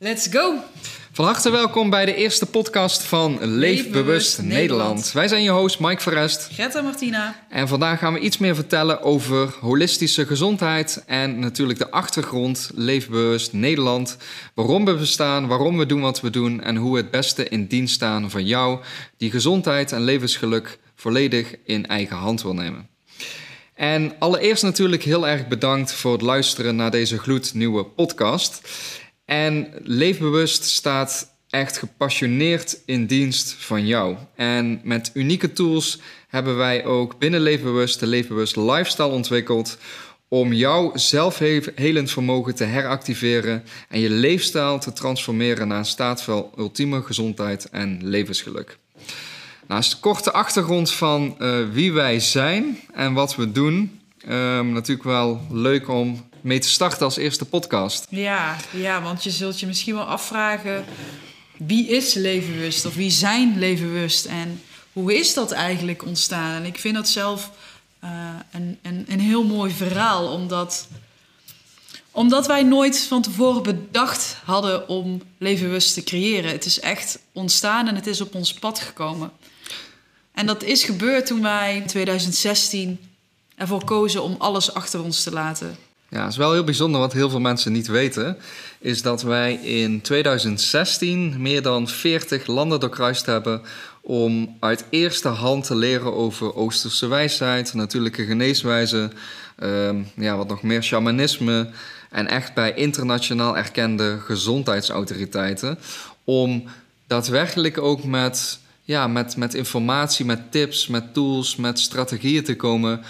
Let's 0.00 0.26
go! 0.30 0.54
Van 1.12 1.24
harte 1.24 1.50
welkom 1.50 1.90
bij 1.90 2.04
de 2.04 2.14
eerste 2.14 2.46
podcast 2.46 3.02
van 3.02 3.38
Leef, 3.44 3.90
Bewust 3.90 4.42
Nederland. 4.42 5.12
Wij 5.12 5.28
zijn 5.28 5.42
je 5.42 5.50
host 5.50 5.80
Mike 5.80 6.02
Verrest. 6.02 6.48
Greta 6.52 6.80
Martina. 6.82 7.46
En 7.48 7.68
vandaag 7.68 7.98
gaan 7.98 8.12
we 8.12 8.18
iets 8.18 8.38
meer 8.38 8.54
vertellen 8.54 9.02
over 9.02 9.54
holistische 9.60 10.26
gezondheid 10.26 11.02
en 11.06 11.38
natuurlijk 11.38 11.78
de 11.78 11.90
achtergrond 11.90 12.70
Leef 12.74 13.08
Bewust 13.08 13.52
Nederland. 13.52 14.16
Waarom 14.54 14.84
we 14.84 14.94
bestaan, 14.94 15.46
waarom 15.46 15.78
we 15.78 15.86
doen 15.86 16.00
wat 16.00 16.20
we 16.20 16.30
doen 16.30 16.62
en 16.62 16.76
hoe 16.76 16.92
we 16.92 17.00
het 17.00 17.10
beste 17.10 17.48
in 17.48 17.66
dienst 17.66 17.94
staan 17.94 18.30
van 18.30 18.46
jou 18.46 18.80
die 19.16 19.30
gezondheid 19.30 19.92
en 19.92 20.02
levensgeluk 20.02 20.78
volledig 20.94 21.54
in 21.64 21.86
eigen 21.86 22.16
hand 22.16 22.42
wil 22.42 22.54
nemen. 22.54 22.88
En 23.74 24.12
allereerst 24.18 24.62
natuurlijk 24.62 25.02
heel 25.02 25.28
erg 25.28 25.48
bedankt 25.48 25.92
voor 25.92 26.12
het 26.12 26.22
luisteren 26.22 26.76
naar 26.76 26.90
deze 26.90 27.18
gloednieuwe 27.18 27.84
podcast. 27.84 28.60
En 29.28 29.68
Leefbewust 29.82 30.64
staat 30.64 31.34
echt 31.50 31.78
gepassioneerd 31.78 32.80
in 32.84 33.06
dienst 33.06 33.52
van 33.58 33.86
jou. 33.86 34.16
En 34.34 34.80
met 34.84 35.10
unieke 35.14 35.52
tools 35.52 36.00
hebben 36.28 36.56
wij 36.56 36.84
ook 36.84 37.18
binnen 37.18 37.40
Leefbewust 37.40 38.00
de 38.00 38.06
Leefbewust 38.06 38.56
Lifestyle 38.56 39.08
ontwikkeld 39.08 39.78
om 40.28 40.52
jouw 40.52 40.92
zelfhelend 40.94 42.10
vermogen 42.10 42.54
te 42.54 42.64
heractiveren 42.64 43.64
en 43.88 44.00
je 44.00 44.10
leefstijl 44.10 44.78
te 44.78 44.92
transformeren 44.92 45.68
naar 45.68 45.78
een 45.78 45.84
staat 45.84 46.22
van 46.22 46.50
ultieme 46.58 47.02
gezondheid 47.02 47.68
en 47.70 47.98
levensgeluk. 48.02 48.78
Nou, 49.66 49.80
is 49.80 49.90
de 49.90 50.00
korte 50.00 50.32
achtergrond 50.32 50.92
van 50.92 51.36
uh, 51.38 51.68
wie 51.72 51.92
wij 51.92 52.20
zijn 52.20 52.78
en 52.92 53.12
wat 53.12 53.36
we 53.36 53.52
doen. 53.52 54.00
Um, 54.28 54.72
natuurlijk 54.72 55.08
wel 55.08 55.40
leuk 55.50 55.88
om 55.88 56.28
mee 56.48 56.58
te 56.58 56.68
starten 56.68 57.04
als 57.04 57.16
eerste 57.16 57.44
podcast. 57.44 58.06
Ja, 58.10 58.56
ja, 58.70 59.02
want 59.02 59.24
je 59.24 59.30
zult 59.30 59.60
je 59.60 59.66
misschien 59.66 59.94
wel 59.94 60.04
afvragen... 60.04 60.84
wie 61.56 61.88
is 61.88 62.14
levenbewust 62.14 62.86
of 62.86 62.94
wie 62.94 63.10
zijn 63.10 63.58
levenbewust... 63.58 64.24
en 64.24 64.62
hoe 64.92 65.18
is 65.18 65.34
dat 65.34 65.50
eigenlijk 65.52 66.04
ontstaan? 66.04 66.54
En 66.54 66.64
ik 66.64 66.78
vind 66.78 66.94
dat 66.94 67.08
zelf 67.08 67.50
uh, 68.04 68.10
een, 68.50 68.78
een, 68.82 69.04
een 69.08 69.20
heel 69.20 69.44
mooi 69.44 69.72
verhaal... 69.72 70.32
omdat 70.32 70.88
omdat 72.10 72.46
wij 72.46 72.62
nooit 72.62 73.00
van 73.00 73.22
tevoren 73.22 73.62
bedacht 73.62 74.36
hadden 74.44 74.88
om 74.88 75.22
levenbewust 75.38 75.94
te 75.94 76.02
creëren. 76.02 76.50
Het 76.50 76.64
is 76.64 76.80
echt 76.80 77.18
ontstaan 77.32 77.88
en 77.88 77.94
het 77.94 78.06
is 78.06 78.20
op 78.20 78.34
ons 78.34 78.52
pad 78.52 78.78
gekomen. 78.78 79.30
En 80.32 80.46
dat 80.46 80.62
is 80.62 80.84
gebeurd 80.84 81.26
toen 81.26 81.42
wij 81.42 81.76
in 81.76 81.86
2016 81.86 83.00
ervoor 83.56 83.84
kozen 83.84 84.22
om 84.22 84.34
alles 84.38 84.74
achter 84.74 85.02
ons 85.02 85.22
te 85.22 85.32
laten. 85.32 85.87
Ja, 86.10 86.22
het 86.22 86.30
is 86.30 86.36
wel 86.36 86.52
heel 86.52 86.64
bijzonder 86.64 87.00
wat 87.00 87.12
heel 87.12 87.30
veel 87.30 87.40
mensen 87.40 87.72
niet 87.72 87.86
weten. 87.86 88.36
Is 88.78 89.02
dat 89.02 89.22
wij 89.22 89.54
in 89.54 90.00
2016 90.00 91.34
meer 91.38 91.62
dan 91.62 91.88
40 91.88 92.46
landen 92.46 92.80
doorkruist 92.80 93.26
hebben. 93.26 93.62
om 94.00 94.56
uit 94.60 94.84
eerste 94.90 95.28
hand 95.28 95.64
te 95.64 95.74
leren 95.74 96.14
over 96.14 96.54
Oosterse 96.54 97.06
wijsheid, 97.06 97.74
natuurlijke 97.74 98.24
geneeswijze. 98.24 99.10
Um, 99.62 100.10
ja, 100.16 100.36
wat 100.36 100.48
nog 100.48 100.62
meer 100.62 100.82
shamanisme. 100.82 101.70
En 102.10 102.26
echt 102.26 102.54
bij 102.54 102.74
internationaal 102.74 103.56
erkende 103.56 104.18
gezondheidsautoriteiten. 104.20 105.78
Om 106.24 106.64
daadwerkelijk 107.06 107.78
ook 107.78 108.04
met 108.04 108.58
ja, 108.82 109.06
met, 109.06 109.36
met 109.36 109.54
informatie, 109.54 110.24
met 110.24 110.52
tips, 110.52 110.86
met 110.86 111.14
tools, 111.14 111.56
met 111.56 111.78
strategieën 111.78 112.44
te 112.44 112.56
komen 112.56 113.00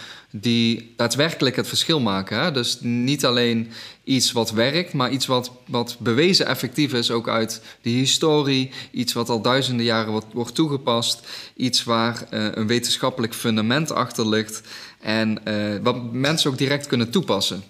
die 0.40 0.94
daadwerkelijk 0.96 1.56
het 1.56 1.68
verschil 1.68 2.00
maken. 2.00 2.40
Hè? 2.40 2.52
Dus 2.52 2.78
niet 2.80 3.24
alleen 3.24 3.70
iets 4.04 4.32
wat 4.32 4.50
werkt, 4.50 4.92
maar 4.92 5.10
iets 5.10 5.26
wat, 5.26 5.52
wat 5.66 5.96
bewezen 5.98 6.46
effectief 6.46 6.92
is, 6.92 7.10
ook 7.10 7.28
uit 7.28 7.62
de 7.82 7.90
historie. 7.90 8.70
Iets 8.90 9.12
wat 9.12 9.28
al 9.28 9.42
duizenden 9.42 9.84
jaren 9.84 10.12
wordt, 10.12 10.26
wordt 10.32 10.54
toegepast. 10.54 11.26
Iets 11.56 11.84
waar 11.84 12.26
uh, 12.30 12.46
een 12.52 12.66
wetenschappelijk 12.66 13.34
fundament 13.34 13.92
achter 13.92 14.28
ligt. 14.28 14.62
En 15.00 15.40
uh, 15.44 15.76
wat 15.82 16.12
mensen 16.12 16.50
ook 16.50 16.58
direct 16.58 16.86
kunnen 16.86 17.10
toepassen. 17.10 17.62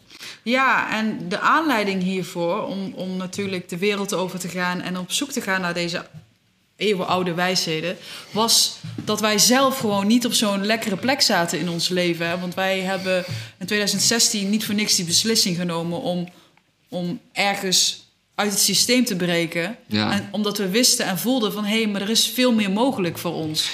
Ja, 0.42 0.98
en 0.98 1.28
de 1.28 1.38
aanleiding 1.38 2.02
hiervoor 2.02 2.66
om, 2.66 2.92
om 2.94 3.16
natuurlijk 3.16 3.68
de 3.68 3.78
wereld 3.78 4.14
over 4.14 4.38
te 4.38 4.48
gaan 4.48 4.80
en 4.80 4.98
op 4.98 5.12
zoek 5.12 5.30
te 5.30 5.40
gaan 5.40 5.60
naar 5.60 5.74
deze 5.74 6.06
eeuwenoude 6.78 7.34
wijsheden, 7.34 7.96
was 8.30 8.78
dat 9.04 9.20
wij 9.20 9.38
zelf 9.38 9.78
gewoon 9.78 10.06
niet 10.06 10.26
op 10.26 10.32
zo'n 10.32 10.66
lekkere 10.66 10.96
plek 10.96 11.20
zaten 11.20 11.58
in 11.58 11.68
ons 11.68 11.88
leven. 11.88 12.28
Hè? 12.28 12.38
Want 12.38 12.54
wij 12.54 12.80
hebben 12.80 13.24
in 13.58 13.66
2016 13.66 14.50
niet 14.50 14.64
voor 14.64 14.74
niks 14.74 14.94
die 14.94 15.04
beslissing 15.04 15.56
genomen 15.56 16.00
om, 16.00 16.28
om 16.88 17.20
ergens 17.32 18.06
uit 18.34 18.50
het 18.50 18.60
systeem 18.60 19.04
te 19.04 19.16
breken. 19.16 19.76
Ja. 19.86 20.12
En 20.12 20.28
omdat 20.30 20.58
we 20.58 20.68
wisten 20.68 21.06
en 21.06 21.18
voelden 21.18 21.52
van 21.52 21.64
hé, 21.64 21.82
hey, 21.82 21.86
maar 21.86 22.00
er 22.00 22.10
is 22.10 22.26
veel 22.28 22.52
meer 22.52 22.70
mogelijk 22.70 23.18
voor 23.18 23.32
ons. 23.32 23.70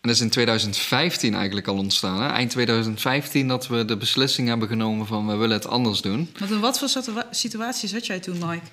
En 0.00 0.12
dat 0.12 0.14
is 0.14 0.20
in 0.20 0.30
2015 0.30 1.34
eigenlijk 1.34 1.66
al 1.66 1.76
ontstaan. 1.76 2.22
Hè? 2.22 2.28
Eind 2.28 2.50
2015 2.50 3.48
dat 3.48 3.66
we 3.66 3.84
de 3.84 3.96
beslissing 3.96 4.48
hebben 4.48 4.68
genomen 4.68 5.06
van 5.06 5.26
we 5.26 5.34
willen 5.34 5.56
het 5.56 5.66
anders 5.66 6.00
doen. 6.00 6.30
Want 6.38 6.50
in 6.50 6.60
wat 6.60 6.78
voor 6.78 6.88
situatie 7.30 7.88
zat 7.88 8.06
jij 8.06 8.20
toen, 8.20 8.38
Mike? 8.38 8.66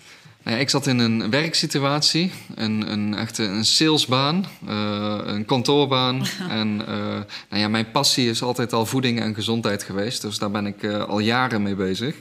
Nou 0.44 0.56
ja, 0.56 0.62
ik 0.62 0.70
zat 0.70 0.88
in 0.88 1.00
een 1.00 1.30
werksituatie, 1.30 2.32
een, 2.56 2.92
een 2.92 3.16
echte 3.16 3.44
een 3.44 3.66
salesbaan, 3.66 4.46
uh, 4.70 5.18
een 5.24 5.46
kantoorbaan. 5.46 6.26
en 6.50 6.82
uh, 6.82 6.88
nou 7.50 7.62
ja, 7.62 7.68
mijn 7.68 7.92
passie 7.92 8.30
is 8.30 8.42
altijd 8.42 8.74
al 8.74 8.86
voeding 8.86 9.20
en 9.20 9.34
gezondheid 9.34 9.84
geweest. 9.84 10.22
Dus 10.22 10.38
daar 10.38 10.52
ben 10.52 10.66
ik 10.66 10.84
uh, 10.84 11.04
al 11.04 11.20
jaren 11.20 11.62
mee 11.62 11.76
bezig. 11.76 12.16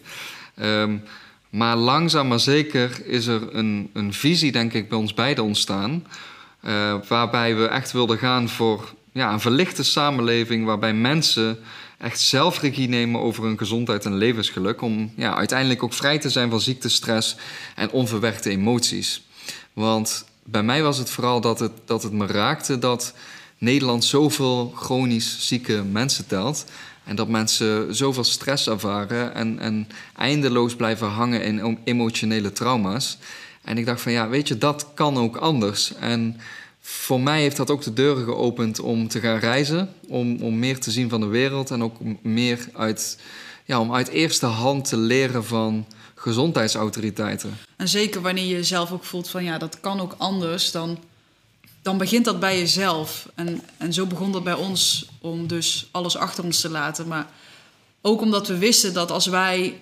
Um, 0.63 1.03
maar 1.51 1.77
langzaam 1.77 2.29
maar 2.29 2.41
zeker 2.41 3.07
is 3.07 3.27
er 3.27 3.55
een, 3.55 3.91
een 3.93 4.13
visie, 4.13 4.53
denk 4.53 4.73
ik, 4.73 4.89
bij 4.89 4.99
ons 4.99 5.15
beiden 5.15 5.45
ontstaan. 5.45 6.07
waarbij 7.09 7.57
we 7.57 7.67
echt 7.67 7.93
wilden 7.93 8.19
gaan 8.19 8.49
voor 8.49 8.95
ja, 9.13 9.33
een 9.33 9.41
verlichte 9.41 9.83
samenleving 9.83 10.65
waarbij 10.65 10.95
mensen 10.95 11.59
echt 12.03 12.21
zelfregie 12.21 12.89
nemen 12.89 13.21
over 13.21 13.45
hun 13.45 13.59
gezondheid 13.59 14.05
en 14.05 14.15
levensgeluk. 14.15 14.83
Om 14.83 15.13
ja, 15.17 15.35
uiteindelijk 15.35 15.83
ook 15.83 15.93
vrij 15.93 16.19
te 16.19 16.31
zijn 16.31 16.51
van 16.51 16.61
ziekte, 16.61 16.89
stress 16.89 17.37
en 17.75 17.91
onverwerkte 17.91 18.51
emoties. 18.51 19.27
Want 19.73 20.25
bij 20.45 20.63
mij 20.63 20.83
was 20.83 20.99
het 20.99 21.11
vooral 21.11 21.41
dat 21.41 21.59
het, 21.59 21.73
dat 21.85 22.03
het 22.03 22.13
me 22.13 22.27
raakte 22.27 22.79
dat 22.79 23.15
Nederland 23.59 24.05
zoveel 24.05 24.73
chronisch 24.77 25.47
zieke 25.47 25.85
mensen 25.93 26.27
telt. 26.27 26.65
En 27.05 27.17
dat 27.17 27.29
mensen 27.29 27.95
zoveel 27.95 28.25
stress 28.25 28.69
ervaren 28.69 29.35
en, 29.35 29.59
en 29.59 29.89
eindeloos 30.17 30.77
blijven 30.77 31.09
hangen 31.09 31.43
in 31.43 31.79
emotionele 31.85 32.53
trauma's. 32.53 33.19
En 33.63 33.79
ik 33.79 33.87
dacht 33.87 34.01
van 34.01 34.13
ja, 34.13 34.29
weet 34.29 34.49
je, 34.49 34.59
dat 34.59 34.87
kan 34.95 35.17
ook 35.17 35.37
anders. 35.37 35.95
En 35.95 36.41
voor 36.83 37.21
mij 37.21 37.41
heeft 37.41 37.57
dat 37.57 37.71
ook 37.71 37.83
de 37.83 37.93
deuren 37.93 38.25
geopend 38.25 38.81
om 38.81 39.09
te 39.09 39.21
gaan 39.21 39.39
reizen. 39.39 39.95
Om, 40.09 40.43
om 40.43 40.59
meer 40.59 40.81
te 40.81 40.91
zien 40.91 41.09
van 41.09 41.21
de 41.21 41.27
wereld. 41.27 41.71
En 41.71 41.83
ook 41.83 41.97
meer 42.23 42.69
uit, 42.73 43.19
ja, 43.65 43.81
om 43.81 43.95
uit 43.95 44.09
eerste 44.09 44.47
hand 44.47 44.89
te 44.89 44.97
leren 44.97 45.45
van 45.45 45.87
gezondheidsautoriteiten. 46.15 47.59
En 47.77 47.89
zeker 47.89 48.21
wanneer 48.21 48.57
je 48.57 48.65
zelf 48.65 48.93
ook 48.93 49.05
voelt 49.05 49.29
van 49.29 49.45
ja, 49.45 49.59
dat 49.59 49.81
kan 49.81 50.01
ook 50.01 50.15
anders. 50.19 50.71
Dan, 50.71 50.99
dan 51.83 51.99
begint 51.99 52.25
dat 52.25 52.41
bij 52.41 52.59
jezelf. 52.59 53.29
En, 53.35 53.63
en 53.77 53.93
zo 53.93 54.07
begon 54.07 54.33
dat 54.33 54.45
bij 54.45 54.55
ons 54.55 55.09
om 55.21 55.47
dus 55.47 55.89
alles 55.91 56.17
achter 56.17 56.45
ons 56.45 56.61
te 56.61 56.71
laten. 56.71 57.09
Maar 57.09 57.27
ook 58.03 58.21
omdat 58.21 58.49
we 58.49 58.59
wisten 58.59 58.93
dat 58.93 59.11
als 59.11 59.27
wij 59.27 59.75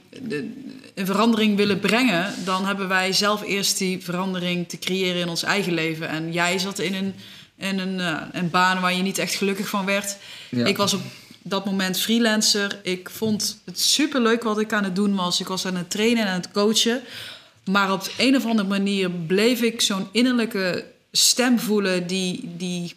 een 0.94 1.06
verandering 1.06 1.56
willen 1.56 1.80
brengen, 1.80 2.34
dan 2.44 2.66
hebben 2.66 2.88
wij 2.88 3.12
zelf 3.12 3.42
eerst 3.42 3.78
die 3.78 4.02
verandering 4.02 4.68
te 4.68 4.78
creëren 4.78 5.20
in 5.20 5.28
ons 5.28 5.42
eigen 5.42 5.72
leven. 5.72 6.08
En 6.08 6.32
jij 6.32 6.58
zat 6.58 6.78
in 6.78 6.94
een, 6.94 7.14
in 7.56 7.78
een, 7.78 7.98
uh, 7.98 8.22
een 8.32 8.50
baan 8.50 8.80
waar 8.80 8.94
je 8.94 9.02
niet 9.02 9.18
echt 9.18 9.34
gelukkig 9.34 9.68
van 9.68 9.84
werd. 9.84 10.16
Ik 10.50 10.76
was 10.76 10.94
op 10.94 11.02
dat 11.42 11.64
moment 11.64 12.00
freelancer. 12.00 12.80
Ik 12.82 13.10
vond 13.10 13.60
het 13.64 13.80
super 13.80 14.20
leuk 14.20 14.42
wat 14.42 14.58
ik 14.58 14.72
aan 14.72 14.84
het 14.84 14.96
doen 14.96 15.14
was. 15.14 15.40
Ik 15.40 15.48
was 15.48 15.66
aan 15.66 15.76
het 15.76 15.90
trainen 15.90 16.24
en 16.24 16.28
aan 16.28 16.40
het 16.40 16.50
coachen. 16.50 17.00
Maar 17.64 17.92
op 17.92 18.10
een 18.18 18.36
of 18.36 18.46
andere 18.46 18.68
manier 18.68 19.10
bleef 19.10 19.62
ik 19.62 19.80
zo'n 19.80 20.08
innerlijke 20.12 20.84
stem 21.12 21.58
voelen 21.58 22.06
die, 22.06 22.54
die 22.56 22.94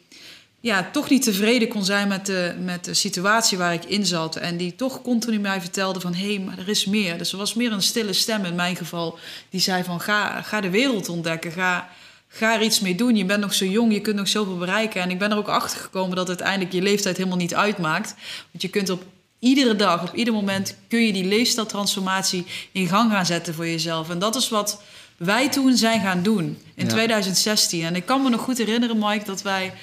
ja, 0.63 0.89
toch 0.91 1.09
niet 1.09 1.23
tevreden 1.23 1.67
kon 1.67 1.85
zijn 1.85 2.07
met 2.07 2.25
de, 2.25 2.55
met 2.59 2.85
de 2.85 2.93
situatie 2.93 3.57
waar 3.57 3.73
ik 3.73 3.85
in 3.85 4.05
zat. 4.05 4.35
En 4.35 4.57
die 4.57 4.75
toch 4.75 5.01
continu 5.01 5.39
mij 5.39 5.61
vertelde 5.61 5.99
van... 5.99 6.13
hé, 6.13 6.33
hey, 6.35 6.39
maar 6.39 6.57
er 6.57 6.69
is 6.69 6.85
meer. 6.85 7.17
Dus 7.17 7.31
er 7.31 7.37
was 7.37 7.53
meer 7.53 7.71
een 7.71 7.81
stille 7.81 8.13
stem 8.13 8.45
in 8.45 8.55
mijn 8.55 8.75
geval... 8.75 9.19
die 9.49 9.61
zei 9.61 9.83
van 9.83 10.01
ga, 10.01 10.41
ga 10.41 10.61
de 10.61 10.69
wereld 10.69 11.09
ontdekken. 11.09 11.51
Ga, 11.51 11.89
ga 12.27 12.53
er 12.55 12.61
iets 12.61 12.79
mee 12.79 12.95
doen. 12.95 13.15
Je 13.15 13.25
bent 13.25 13.41
nog 13.41 13.53
zo 13.53 13.65
jong, 13.65 13.93
je 13.93 14.01
kunt 14.01 14.15
nog 14.15 14.27
zoveel 14.27 14.57
bereiken. 14.57 15.01
En 15.01 15.09
ik 15.09 15.19
ben 15.19 15.31
er 15.31 15.37
ook 15.37 15.47
achter 15.47 15.79
gekomen 15.79 16.15
dat 16.15 16.27
uiteindelijk 16.27 16.73
je 16.73 16.81
leeftijd 16.81 17.17
helemaal 17.17 17.37
niet 17.37 17.55
uitmaakt. 17.55 18.15
Want 18.51 18.61
je 18.61 18.69
kunt 18.69 18.89
op 18.89 19.03
iedere 19.39 19.75
dag, 19.75 20.01
op 20.09 20.15
ieder 20.15 20.33
moment... 20.33 20.75
kun 20.87 21.05
je 21.05 21.13
die 21.13 21.25
leefstijltransformatie 21.25 22.45
in 22.71 22.87
gang 22.87 23.11
gaan 23.11 23.25
zetten 23.25 23.53
voor 23.53 23.67
jezelf. 23.67 24.09
En 24.09 24.19
dat 24.19 24.35
is 24.35 24.49
wat 24.49 24.81
wij 25.17 25.49
toen 25.49 25.77
zijn 25.77 26.01
gaan 26.01 26.23
doen 26.23 26.57
in 26.75 26.87
2016. 26.87 27.83
En 27.83 27.95
ik 27.95 28.05
kan 28.05 28.23
me 28.23 28.29
nog 28.29 28.41
goed 28.41 28.57
herinneren, 28.57 28.97
Mike, 28.99 29.25
dat 29.25 29.41
wij 29.41 29.73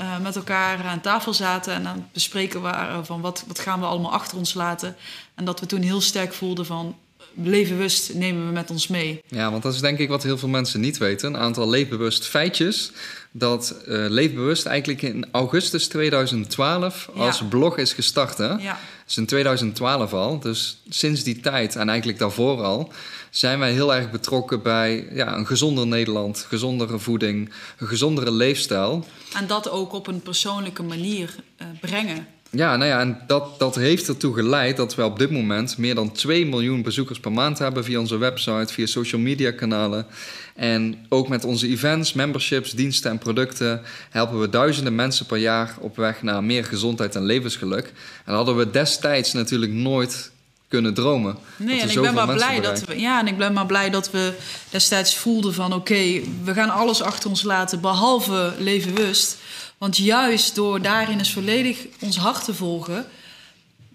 uh, 0.00 0.18
met 0.18 0.36
elkaar 0.36 0.84
aan 0.84 1.00
tafel 1.00 1.34
zaten 1.34 1.74
en 1.74 1.86
aan 1.86 1.96
het 1.96 2.12
bespreken 2.12 2.60
waren 2.60 3.06
van 3.06 3.20
wat, 3.20 3.44
wat 3.46 3.58
gaan 3.58 3.80
we 3.80 3.86
allemaal 3.86 4.12
achter 4.12 4.38
ons 4.38 4.54
laten. 4.54 4.96
En 5.34 5.44
dat 5.44 5.60
we 5.60 5.66
toen 5.66 5.82
heel 5.82 6.00
sterk 6.00 6.32
voelden 6.32 6.66
van 6.66 6.96
leefbewust 7.34 8.14
nemen 8.14 8.46
we 8.46 8.52
met 8.52 8.70
ons 8.70 8.88
mee. 8.88 9.22
Ja, 9.28 9.50
want 9.50 9.62
dat 9.62 9.74
is 9.74 9.80
denk 9.80 9.98
ik 9.98 10.08
wat 10.08 10.22
heel 10.22 10.38
veel 10.38 10.48
mensen 10.48 10.80
niet 10.80 10.98
weten. 10.98 11.34
Een 11.34 11.40
aantal 11.40 11.68
leefbewust 11.68 12.26
feitjes. 12.26 12.92
Dat 13.30 13.74
uh, 13.88 14.08
Leefbewust 14.08 14.66
eigenlijk 14.66 15.02
in 15.02 15.26
augustus 15.32 15.88
2012 15.88 17.10
als 17.16 17.42
blog 17.48 17.76
is 17.78 17.92
gestart. 17.92 18.38
Hè? 18.38 18.52
Ja. 18.52 18.78
Dus 19.06 19.16
in 19.16 19.26
2012 19.26 20.12
al. 20.12 20.38
Dus 20.38 20.82
sinds 20.88 21.22
die 21.22 21.40
tijd 21.40 21.76
en 21.76 21.88
eigenlijk 21.88 22.18
daarvoor 22.18 22.62
al 22.62 22.92
zijn 23.34 23.58
wij 23.58 23.72
heel 23.72 23.94
erg 23.94 24.10
betrokken 24.10 24.62
bij 24.62 25.08
ja, 25.12 25.36
een 25.36 25.46
gezonder 25.46 25.86
Nederland, 25.86 26.46
gezondere 26.48 26.98
voeding, 26.98 27.52
een 27.78 27.86
gezondere 27.86 28.30
leefstijl. 28.30 29.04
En 29.36 29.46
dat 29.46 29.70
ook 29.70 29.92
op 29.92 30.06
een 30.06 30.20
persoonlijke 30.20 30.82
manier 30.82 31.34
uh, 31.58 31.66
brengen. 31.80 32.26
Ja, 32.50 32.76
nou 32.76 32.90
ja, 32.90 33.00
en 33.00 33.18
dat, 33.26 33.58
dat 33.58 33.74
heeft 33.74 34.08
ertoe 34.08 34.34
geleid 34.34 34.76
dat 34.76 34.94
we 34.94 35.04
op 35.04 35.18
dit 35.18 35.30
moment 35.30 35.78
meer 35.78 35.94
dan 35.94 36.12
2 36.12 36.46
miljoen 36.46 36.82
bezoekers 36.82 37.20
per 37.20 37.32
maand 37.32 37.58
hebben 37.58 37.84
via 37.84 37.98
onze 37.98 38.16
website, 38.16 38.72
via 38.72 38.86
social 38.86 39.20
media 39.20 39.50
kanalen. 39.50 40.06
En 40.54 41.06
ook 41.08 41.28
met 41.28 41.44
onze 41.44 41.68
events, 41.68 42.12
memberships, 42.12 42.72
diensten 42.72 43.10
en 43.10 43.18
producten 43.18 43.82
helpen 44.10 44.40
we 44.40 44.48
duizenden 44.48 44.94
mensen 44.94 45.26
per 45.26 45.38
jaar 45.38 45.76
op 45.80 45.96
weg 45.96 46.22
naar 46.22 46.44
meer 46.44 46.64
gezondheid 46.64 47.14
en 47.14 47.24
levensgeluk. 47.24 47.92
En 48.24 48.34
hadden 48.34 48.56
we 48.56 48.70
destijds 48.70 49.32
natuurlijk 49.32 49.72
nooit 49.72 50.32
kunnen 50.68 50.94
dromen. 50.94 51.38
Nee, 51.56 51.80
en 51.80 51.90
ik 51.90 52.00
ben 52.00 52.14
maar 52.14 52.34
blij 52.34 52.60
dat 52.60 52.84
we. 52.84 53.00
Ja, 53.00 53.20
en 53.20 53.26
ik 53.26 53.36
ben 53.36 53.52
maar 53.52 53.66
blij 53.66 53.90
dat 53.90 54.10
we 54.10 54.38
destijds 54.70 55.16
voelden 55.16 55.54
van 55.54 55.72
oké, 55.72 56.20
we 56.44 56.54
gaan 56.54 56.70
alles 56.70 57.02
achter 57.02 57.30
ons 57.30 57.42
laten, 57.42 57.80
behalve 57.80 58.54
levenwust. 58.58 59.36
Want 59.78 59.96
juist 59.96 60.54
door 60.54 60.82
daarin 60.82 61.18
eens 61.18 61.32
volledig 61.32 61.86
ons 62.00 62.16
hart 62.16 62.44
te 62.44 62.54
volgen, 62.54 63.06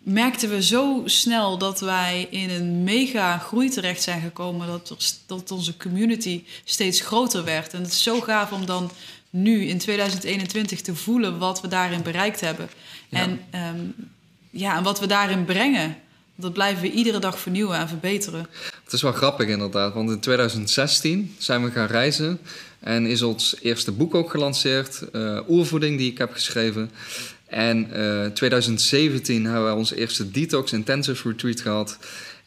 merkten 0.04 0.50
we 0.50 0.64
zo 0.64 1.02
snel 1.06 1.58
dat 1.58 1.80
wij 1.80 2.28
in 2.30 2.50
een 2.50 2.84
mega 2.84 3.38
groei 3.38 3.70
terecht 3.70 4.02
zijn 4.02 4.22
gekomen. 4.22 4.68
Dat, 4.68 5.20
dat 5.26 5.52
onze 5.52 5.78
community 5.78 6.44
steeds 6.64 7.02
groter 7.02 7.44
werd. 7.44 7.74
En 7.74 7.82
het 7.82 7.92
is 7.92 8.04
zo 8.04 8.22
gaaf 8.22 8.52
om 8.52 8.66
dan 8.66 8.92
nu 9.30 9.66
in 9.66 9.78
2021 9.78 10.82
te 10.82 10.96
voelen 10.96 11.38
wat 11.38 11.62
we 11.62 11.68
daarin 11.68 12.02
bereikt 12.02 12.42
hebben. 12.42 12.70
En, 13.10 13.42
ehm, 13.50 13.80
ja, 14.50 14.78
en 14.78 14.84
wat 14.84 15.00
we 15.00 15.08
daarin 15.08 15.46
brengen. 15.46 15.98
Dat 16.42 16.54
blijven 16.54 16.82
we 16.82 16.92
iedere 16.92 17.20
dag 17.20 17.40
vernieuwen 17.40 17.78
en 17.78 17.88
verbeteren. 17.88 18.48
Het 18.84 18.94
is 18.94 19.02
wel 19.02 19.12
grappig 19.12 19.48
inderdaad, 19.48 19.94
want 19.94 20.10
in 20.10 20.20
2016 20.20 21.36
zijn 21.38 21.64
we 21.64 21.72
gaan 21.72 21.88
reizen 21.88 22.40
en 22.80 23.06
is 23.06 23.22
ons 23.22 23.56
eerste 23.62 23.92
boek 23.92 24.16
ook 24.16 24.30
gelanceerd, 24.30 25.04
uh, 25.14 25.40
Oervoeding, 25.50 25.98
die 25.98 26.12
ik 26.12 26.18
heb 26.18 26.32
geschreven. 26.34 26.92
En 27.46 27.88
uh, 27.92 28.26
eh, 28.26 28.32
2017 28.32 29.46
hebben 29.46 29.70
we 29.70 29.76
onze 29.76 29.96
eerste 29.96 30.32
Detox 30.32 30.74
Intensive 30.74 31.30
Retreat 31.30 31.62
gehad. 31.62 31.98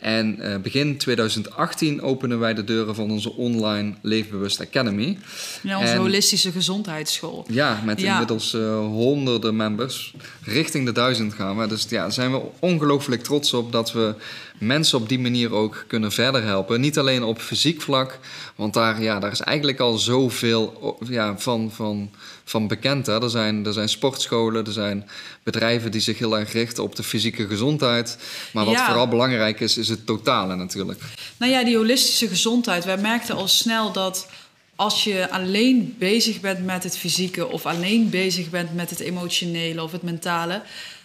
En 0.03 0.39
uh, 0.41 0.57
begin 0.57 0.97
2018 0.97 2.03
openen 2.03 2.39
wij 2.39 2.55
de 2.55 2.65
deuren 2.65 2.95
van 2.95 3.11
onze 3.11 3.33
online 3.33 3.95
Leefbewust 4.01 4.61
Academy. 4.61 5.19
Ja, 5.63 5.81
onze 5.81 5.97
holistische 5.97 6.53
gezondheidsschool. 6.53 7.47
Ja, 7.49 7.81
met 7.85 8.03
inmiddels 8.03 8.55
uh, 8.55 8.79
honderden 8.79 9.57
members. 9.57 10.15
Richting 10.45 10.87
de 10.87 10.93
duizend 10.93 11.35
gaan 11.35 11.59
we. 11.59 11.67
Dus 11.67 11.87
ja, 11.89 12.03
daar 12.03 12.13
zijn 12.13 12.33
we 12.33 12.41
ongelooflijk 12.59 13.23
trots 13.23 13.55
op 13.55 13.73
dat 13.73 13.93
we 13.93 14.15
mensen 14.59 14.99
op 14.99 15.09
die 15.09 15.19
manier 15.19 15.53
ook 15.53 15.85
kunnen 15.87 16.13
verder 16.13 16.43
helpen. 16.43 16.81
Niet 16.81 16.99
alleen 16.99 17.23
op 17.23 17.41
fysiek 17.41 17.81
vlak, 17.81 18.19
want 18.57 18.75
daar, 18.75 19.03
ja, 19.03 19.19
daar 19.19 19.33
is 19.33 19.41
eigenlijk 19.41 19.81
al 19.81 19.99
zoveel 19.99 20.97
ja, 21.09 21.39
van, 21.39 21.71
van, 21.73 22.11
van 22.45 22.69
bekend. 22.69 23.07
Hè. 23.07 23.23
Er, 23.23 23.31
zijn, 23.31 23.67
er 23.67 23.73
zijn 23.73 23.89
sportscholen, 23.89 24.67
er 24.67 24.73
zijn 24.73 25.09
bedrijven 25.43 25.91
die 25.91 26.01
zich 26.01 26.19
heel 26.19 26.39
erg 26.39 26.53
richten 26.53 26.83
op 26.83 26.97
de 26.97 27.03
fysieke 27.03 27.47
gezondheid. 27.47 28.19
Maar 28.53 28.65
wat 28.65 28.81
vooral 28.81 29.09
belangrijk 29.09 29.61
is, 29.61 29.79
is 29.79 29.89
het 29.89 30.07
totale 30.07 30.55
natuurlijk. 30.55 31.01
Nou 31.37 31.53
ja, 31.53 31.65
die 31.65 31.77
holistische 31.77 32.29
gezondheid. 32.29 32.85
Wij 32.85 32.99
merkten 32.99 33.35
al 33.35 33.49
snel 33.49 33.93
dat 33.93 34.29
als 34.77 35.05
je 35.05 35.31
alleen 35.31 35.95
bezig 35.99 36.41
bent 36.41 36.65
met 36.65 36.83
het 36.83 36.99
fysieke 36.99 37.49
of 37.49 37.67
alleen 37.67 38.11
bezig 38.11 38.51
bent 38.51 38.75
met 38.75 38.91
het 38.91 39.01
emotionele 39.01 39.83
of 39.83 39.93
het 39.93 40.03
mentale, 40.03 40.63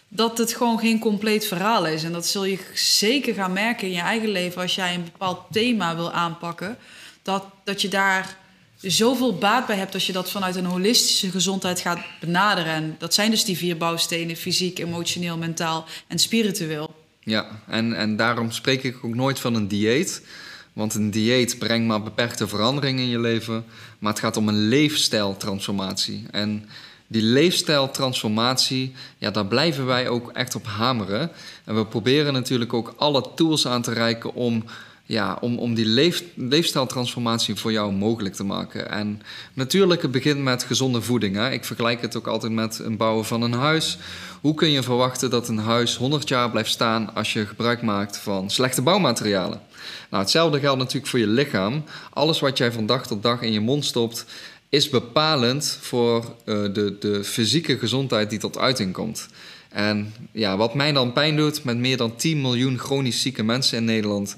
dat 0.07 0.37
het 0.37 0.53
gewoon 0.53 0.79
geen 0.79 0.99
compleet 0.99 1.45
verhaal 1.45 1.85
is. 1.85 2.03
En 2.03 2.11
dat 2.11 2.27
zul 2.27 2.45
je 2.45 2.59
zeker 2.73 3.33
gaan 3.33 3.53
merken 3.53 3.87
in 3.87 3.93
je 3.93 4.01
eigen 4.01 4.29
leven 4.29 4.61
als 4.61 4.75
jij 4.75 4.93
een 4.93 5.03
bepaald 5.03 5.41
thema 5.51 5.95
wil 5.95 6.11
aanpakken. 6.11 6.77
Dat, 7.21 7.45
dat 7.63 7.81
je 7.81 7.87
daar 7.87 8.37
zoveel 8.81 9.37
baat 9.37 9.67
bij 9.67 9.75
hebt 9.75 9.93
als 9.93 10.07
je 10.07 10.13
dat 10.13 10.31
vanuit 10.31 10.55
een 10.55 10.65
holistische 10.65 11.31
gezondheid 11.31 11.79
gaat 11.79 11.99
benaderen. 12.19 12.73
En 12.73 12.95
dat 12.99 13.13
zijn 13.13 13.31
dus 13.31 13.45
die 13.45 13.57
vier 13.57 13.77
bouwstenen: 13.77 14.35
fysiek, 14.35 14.79
emotioneel, 14.79 15.37
mentaal 15.37 15.85
en 16.07 16.19
spiritueel. 16.19 16.95
Ja, 17.19 17.61
en, 17.67 17.93
en 17.93 18.15
daarom 18.15 18.51
spreek 18.51 18.83
ik 18.83 19.03
ook 19.03 19.15
nooit 19.15 19.39
van 19.39 19.55
een 19.55 19.67
dieet. 19.67 20.21
Want 20.73 20.93
een 20.93 21.11
dieet 21.11 21.59
brengt 21.59 21.87
maar 21.87 22.03
beperkte 22.03 22.47
veranderingen 22.47 23.03
in 23.03 23.09
je 23.09 23.19
leven. 23.19 23.65
Maar 23.99 24.11
het 24.11 24.21
gaat 24.21 24.37
om 24.37 24.47
een 24.47 24.67
leefstijltransformatie. 24.67 26.25
En 26.31 26.69
die 27.07 27.21
leefstijltransformatie, 27.21 28.93
ja, 29.17 29.31
daar 29.31 29.45
blijven 29.45 29.85
wij 29.85 30.09
ook 30.09 30.31
echt 30.31 30.55
op 30.55 30.65
hameren. 30.65 31.31
En 31.63 31.75
we 31.75 31.85
proberen 31.85 32.33
natuurlijk 32.33 32.73
ook 32.73 32.93
alle 32.97 33.25
tools 33.35 33.67
aan 33.67 33.81
te 33.81 33.93
reiken 33.93 34.33
om, 34.33 34.63
ja, 35.07 35.37
om, 35.41 35.57
om 35.57 35.73
die 35.73 35.85
leef, 35.85 36.23
leefstijltransformatie 36.35 37.55
voor 37.55 37.71
jou 37.71 37.93
mogelijk 37.93 38.35
te 38.35 38.43
maken. 38.43 38.89
En 38.89 39.21
natuurlijk, 39.53 40.01
het 40.01 40.11
begint 40.11 40.39
met 40.39 40.63
gezonde 40.63 41.01
voeding. 41.01 41.35
Hè. 41.35 41.51
Ik 41.51 41.65
vergelijk 41.65 42.01
het 42.01 42.17
ook 42.17 42.27
altijd 42.27 42.51
met 42.51 42.79
een 42.79 42.97
bouwen 42.97 43.25
van 43.25 43.41
een 43.41 43.53
huis. 43.53 43.97
Hoe 44.41 44.53
kun 44.53 44.69
je 44.69 44.83
verwachten 44.83 45.29
dat 45.29 45.47
een 45.47 45.57
huis 45.57 45.95
100 45.95 46.27
jaar 46.27 46.51
blijft 46.51 46.69
staan 46.69 47.13
als 47.15 47.33
je 47.33 47.45
gebruik 47.45 47.81
maakt 47.81 48.17
van 48.17 48.49
slechte 48.49 48.81
bouwmaterialen? 48.81 49.61
Nou, 50.09 50.23
hetzelfde 50.23 50.59
geldt 50.59 50.79
natuurlijk 50.79 51.07
voor 51.07 51.19
je 51.19 51.27
lichaam. 51.27 51.83
Alles 52.13 52.39
wat 52.39 52.57
jij 52.57 52.71
van 52.71 52.85
dag 52.85 53.07
tot 53.07 53.23
dag 53.23 53.41
in 53.41 53.51
je 53.51 53.59
mond 53.59 53.85
stopt, 53.85 54.25
is 54.69 54.89
bepalend 54.89 55.77
voor 55.81 56.35
uh, 56.45 56.73
de, 56.73 56.95
de 56.99 57.23
fysieke 57.23 57.77
gezondheid 57.77 58.29
die 58.29 58.39
tot 58.39 58.57
uiting 58.57 58.93
komt. 58.93 59.27
En 59.69 60.13
ja, 60.31 60.57
wat 60.57 60.73
mij 60.73 60.91
dan 60.91 61.13
pijn 61.13 61.35
doet 61.35 61.63
met 61.63 61.77
meer 61.77 61.97
dan 61.97 62.15
10 62.15 62.41
miljoen 62.41 62.77
chronisch 62.77 63.21
zieke 63.21 63.43
mensen 63.43 63.77
in 63.77 63.85
Nederland, 63.85 64.35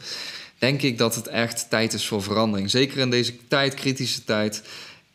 denk 0.59 0.81
ik 0.81 0.97
dat 0.97 1.15
het 1.15 1.27
echt 1.27 1.69
tijd 1.69 1.93
is 1.93 2.07
voor 2.07 2.23
verandering. 2.23 2.69
Zeker 2.69 2.97
in 2.97 3.09
deze 3.09 3.47
tijd, 3.47 3.73
kritische 3.73 4.23
tijd, 4.23 4.61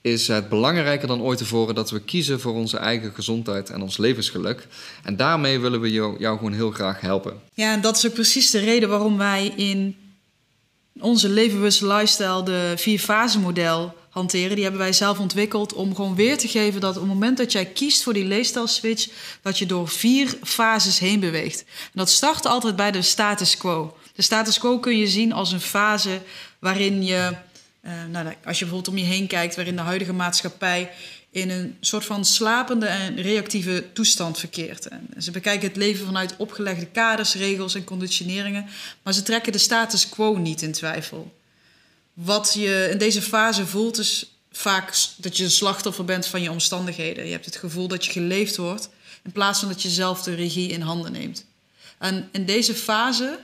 is 0.00 0.29
het 0.29 0.49
belangrijker 0.49 1.08
dan 1.08 1.23
ooit 1.23 1.38
tevoren 1.38 1.75
dat 1.75 1.91
we 1.91 2.00
kiezen 2.00 2.41
voor 2.41 2.55
onze 2.55 2.76
eigen 2.76 3.12
gezondheid 3.14 3.70
en 3.70 3.82
ons 3.82 3.96
levensgeluk. 3.96 4.67
En 5.02 5.16
daarmee 5.16 5.59
willen 5.59 5.80
we 5.80 5.90
jou, 5.90 6.19
gewoon 6.19 6.52
heel 6.52 6.71
graag 6.71 7.00
helpen. 7.00 7.40
Ja, 7.54 7.73
en 7.73 7.80
dat 7.80 7.97
is 7.97 8.07
ook 8.07 8.14
precies 8.14 8.50
de 8.50 8.59
reden 8.59 8.88
waarom 8.88 9.19
wij 9.19 9.52
in 9.57 9.97
onze 11.00 11.28
levenbewuste 11.28 11.87
lifestyle 11.87 12.42
de 12.42 12.73
vier 12.76 12.99
fase 12.99 13.38
model 13.38 13.95
hanteren. 14.09 14.54
Die 14.54 14.62
hebben 14.62 14.80
wij 14.80 14.92
zelf 14.92 15.19
ontwikkeld 15.19 15.73
om 15.73 15.95
gewoon 15.95 16.14
weer 16.14 16.38
te 16.38 16.49
geven 16.49 16.80
dat 16.80 16.95
op 16.95 17.02
het 17.02 17.12
moment 17.12 17.37
dat 17.37 17.52
jij 17.52 17.66
kiest 17.66 18.02
voor 18.02 18.12
die 18.12 18.25
leefstijl-switch, 18.25 19.09
dat 19.42 19.59
je 19.59 19.66
door 19.66 19.88
vier 19.88 20.37
fases 20.42 20.99
heen 20.99 21.21
beweegt. 21.21 21.64
Dat 21.92 22.11
start 22.11 22.47
altijd 22.47 22.76
bij 22.76 22.90
de 22.90 23.02
status 23.02 23.57
quo. 23.57 23.97
De 24.14 24.23
status 24.23 24.59
quo 24.59 24.78
kun 24.78 24.99
je 24.99 25.09
zien 25.09 25.33
als 25.33 25.52
een 25.52 25.61
fase 25.61 26.21
waarin 26.59 27.04
je, 27.04 27.37
uh, 27.85 27.92
nou, 28.11 28.26
als 28.44 28.59
je 28.59 28.64
bijvoorbeeld 28.64 28.88
om 28.88 28.99
je 28.99 29.04
heen 29.04 29.26
kijkt, 29.26 29.56
waarin 29.56 29.76
de 29.76 29.83
huidige 29.83 30.12
maatschappij 30.12 30.90
in 31.30 31.50
een 31.50 31.76
soort 31.80 32.04
van 32.04 32.25
slapende 32.25 32.87
en 32.87 33.23
reactieve 33.23 33.85
toestand 33.92 34.38
verkeert. 34.38 34.88
En 34.88 35.09
ze 35.18 35.30
bekijken 35.30 35.68
het 35.68 35.76
leven 35.76 36.06
vanuit 36.06 36.35
opgelegde 36.37 36.87
kaders, 36.87 37.35
regels 37.35 37.75
en 37.75 37.85
conditioneringen, 37.85 38.66
maar 39.02 39.12
ze 39.12 39.23
trekken 39.23 39.52
de 39.52 39.59
status 39.59 40.09
quo 40.09 40.37
niet 40.37 40.62
in 40.62 40.73
twijfel 40.73 41.33
wat 42.14 42.54
je 42.54 42.88
in 42.90 42.99
deze 42.99 43.23
fase 43.23 43.66
voelt, 43.66 43.99
is 43.99 44.37
vaak 44.52 44.94
dat 45.16 45.37
je 45.37 45.44
een 45.44 45.50
slachtoffer 45.50 46.04
bent 46.04 46.26
van 46.26 46.42
je 46.42 46.50
omstandigheden. 46.50 47.25
Je 47.25 47.33
hebt 47.33 47.44
het 47.44 47.56
gevoel 47.56 47.88
dat 47.88 48.04
je 48.04 48.12
geleefd 48.12 48.56
wordt, 48.56 48.88
in 49.23 49.33
plaats 49.33 49.59
van 49.59 49.68
dat 49.68 49.83
je 49.83 49.88
zelf 49.88 50.23
de 50.23 50.35
regie 50.35 50.68
in 50.68 50.80
handen 50.80 51.12
neemt. 51.12 51.44
En 51.99 52.28
in 52.33 52.47
deze 52.47 52.75
fase 52.75 53.38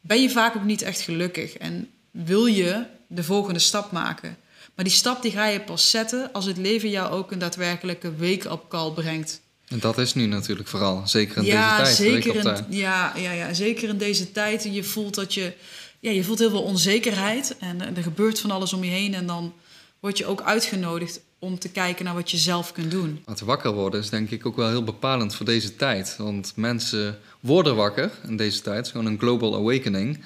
ben 0.00 0.22
je 0.22 0.30
vaak 0.30 0.56
ook 0.56 0.64
niet 0.64 0.82
echt 0.82 1.00
gelukkig 1.00 1.56
en 1.56 1.90
wil 2.10 2.46
je 2.46 2.84
de 3.06 3.22
volgende 3.22 3.58
stap 3.58 3.92
maken. 3.92 4.36
Maar 4.74 4.84
die 4.84 4.94
stap 4.94 5.22
die 5.22 5.30
ga 5.30 5.46
je 5.46 5.60
pas 5.60 5.90
zetten 5.90 6.32
als 6.32 6.44
het 6.44 6.56
leven 6.56 6.90
jou 6.90 7.12
ook 7.12 7.32
een 7.32 7.38
daadwerkelijke 7.38 8.16
wake-up 8.16 8.64
call 8.68 8.90
brengt. 8.90 9.40
En 9.68 9.78
dat 9.78 9.98
is 9.98 10.14
nu 10.14 10.26
natuurlijk 10.26 10.68
vooral, 10.68 11.02
zeker 11.04 11.36
in 11.36 11.44
deze 11.44 11.56
tijd. 11.56 11.96
Zeker 11.96 12.34
in, 12.34 12.64
ja, 12.68 13.12
ja, 13.16 13.32
ja, 13.32 13.54
zeker 13.54 13.88
in 13.88 13.98
deze 13.98 14.32
tijd. 14.32 14.68
Je 14.72 14.84
voelt 14.84 15.14
dat 15.14 15.34
je 15.34 15.52
ja, 16.00 16.10
je 16.10 16.24
voelt 16.24 16.38
heel 16.38 16.50
veel 16.50 16.62
onzekerheid 16.62 17.56
en 17.58 17.96
er 17.96 18.02
gebeurt 18.02 18.40
van 18.40 18.50
alles 18.50 18.72
om 18.72 18.84
je 18.84 18.90
heen. 18.90 19.14
En 19.14 19.26
dan 19.26 19.54
word 20.00 20.18
je 20.18 20.26
ook 20.26 20.42
uitgenodigd 20.42 21.20
om 21.40 21.58
te 21.58 21.68
kijken 21.68 22.04
naar 22.04 22.14
wat 22.14 22.30
je 22.30 22.36
zelf 22.36 22.72
kunt 22.72 22.90
doen. 22.90 23.22
Het 23.26 23.40
wakker 23.40 23.72
worden 23.72 24.00
is 24.00 24.10
denk 24.10 24.30
ik 24.30 24.46
ook 24.46 24.56
wel 24.56 24.68
heel 24.68 24.84
bepalend 24.84 25.34
voor 25.34 25.46
deze 25.46 25.76
tijd. 25.76 26.16
Want 26.18 26.52
mensen 26.56 27.18
worden 27.40 27.76
wakker 27.76 28.10
in 28.26 28.36
deze 28.36 28.60
tijd. 28.60 28.84
Is 28.84 28.90
gewoon 28.90 29.06
een 29.06 29.18
global 29.18 29.54
awakening. 29.54 30.20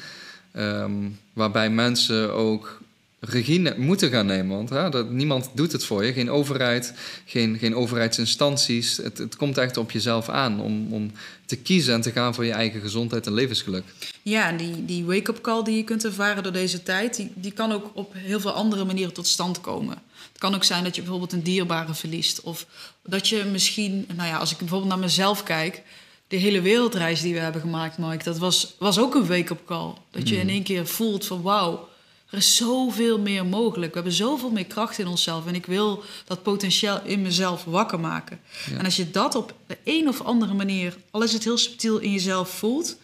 Um, 0.57 1.19
waarbij 1.33 1.71
mensen 1.71 2.33
ook 2.33 2.81
regie 3.25 3.75
moeten 3.77 4.11
gaan 4.11 4.27
nemen. 4.27 4.57
Want 4.57 4.71
hè, 4.71 4.89
dat, 4.89 5.11
niemand 5.11 5.51
doet 5.55 5.73
het 5.73 5.85
voor 5.85 6.05
je. 6.05 6.13
Geen 6.13 6.31
overheid, 6.31 6.95
geen, 7.25 7.59
geen 7.59 7.77
overheidsinstanties. 7.77 8.97
Het, 8.97 9.19
het 9.19 9.37
komt 9.37 9.59
echt 9.59 9.77
op 9.77 9.91
jezelf 9.91 10.29
aan 10.29 10.61
om, 10.61 10.93
om 10.93 11.11
te 11.47 11.57
kiezen 11.57 11.95
en 11.95 12.01
te 12.01 12.11
gaan 12.11 12.35
voor 12.35 12.45
je 12.45 12.53
eigen 12.53 12.81
gezondheid 12.81 13.27
en 13.27 13.35
levensgeluk. 13.35 13.85
Ja, 14.23 14.49
en 14.49 14.57
die, 14.57 14.85
die 14.85 15.05
wake-up 15.05 15.41
call 15.41 15.65
die 15.65 15.77
je 15.77 15.85
kunt 15.85 16.05
ervaren 16.05 16.43
door 16.43 16.53
deze 16.53 16.83
tijd, 16.83 17.17
die, 17.17 17.33
die 17.35 17.53
kan 17.53 17.73
ook 17.73 17.91
op 17.95 18.13
heel 18.17 18.41
veel 18.41 18.53
andere 18.53 18.85
manieren 18.85 19.15
tot 19.15 19.27
stand 19.27 19.61
komen. 19.61 20.03
Het 20.33 20.39
kan 20.39 20.55
ook 20.55 20.65
zijn 20.65 20.85
dat 20.85 20.95
je 20.95 21.01
bijvoorbeeld 21.01 21.33
een 21.33 21.43
dierbare 21.43 21.95
verliest. 21.95 22.41
Of 22.41 22.67
dat 23.03 23.29
je 23.29 23.45
misschien, 23.53 24.07
nou 24.17 24.29
ja, 24.29 24.37
als 24.37 24.53
ik 24.53 24.59
bijvoorbeeld 24.59 24.91
naar 24.91 25.01
mezelf 25.01 25.43
kijk, 25.43 25.83
de 26.29 26.37
hele 26.37 26.61
wereldreis 26.61 27.21
die 27.21 27.35
we 27.35 27.41
hebben 27.41 27.61
gemaakt, 27.61 27.99
Mike, 27.99 28.25
dat 28.25 28.39
was, 28.39 28.75
was 28.79 28.99
ook 28.99 29.15
een 29.15 29.27
wake-up 29.27 29.61
call. 29.67 29.93
Dat 30.11 30.29
je 30.29 30.37
in 30.37 30.49
één 30.49 30.63
keer 30.63 30.87
voelt 30.87 31.27
van 31.27 31.43
wauw, 31.43 31.89
er 32.35 32.41
is 32.41 32.57
zoveel 32.57 33.19
meer 33.19 33.47
mogelijk. 33.47 33.89
We 33.89 33.95
hebben 33.95 34.17
zoveel 34.17 34.51
meer 34.51 34.67
kracht 34.67 34.99
in 34.99 35.07
onszelf. 35.07 35.47
En 35.47 35.55
ik 35.55 35.67
wil 35.67 36.03
dat 36.25 36.43
potentieel 36.43 37.01
in 37.05 37.23
mezelf 37.23 37.65
wakker 37.65 38.01
maken. 38.01 38.41
En 38.79 38.85
als 38.85 38.97
je 38.97 39.11
dat 39.11 39.35
op 39.35 39.55
de 39.67 39.79
een 39.85 40.09
of 40.09 40.21
andere 40.21 40.55
manier, 40.55 40.97
al 41.11 41.23
is 41.23 41.33
het 41.33 41.45
heel 41.45 41.59
subtiel, 41.59 41.99
in 41.99 42.13
jezelf 42.13 42.49
voelt, 42.49 42.97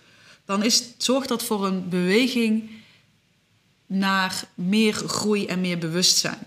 dan 0.45 0.63
is, 0.63 0.83
zorgt 0.99 1.29
dat 1.29 1.43
voor 1.43 1.67
een 1.67 1.89
beweging 1.89 2.71
naar 3.87 4.45
meer 4.55 4.95
groei 4.95 5.47
en 5.47 5.61
meer 5.61 5.79
bewustzijn. 5.79 6.47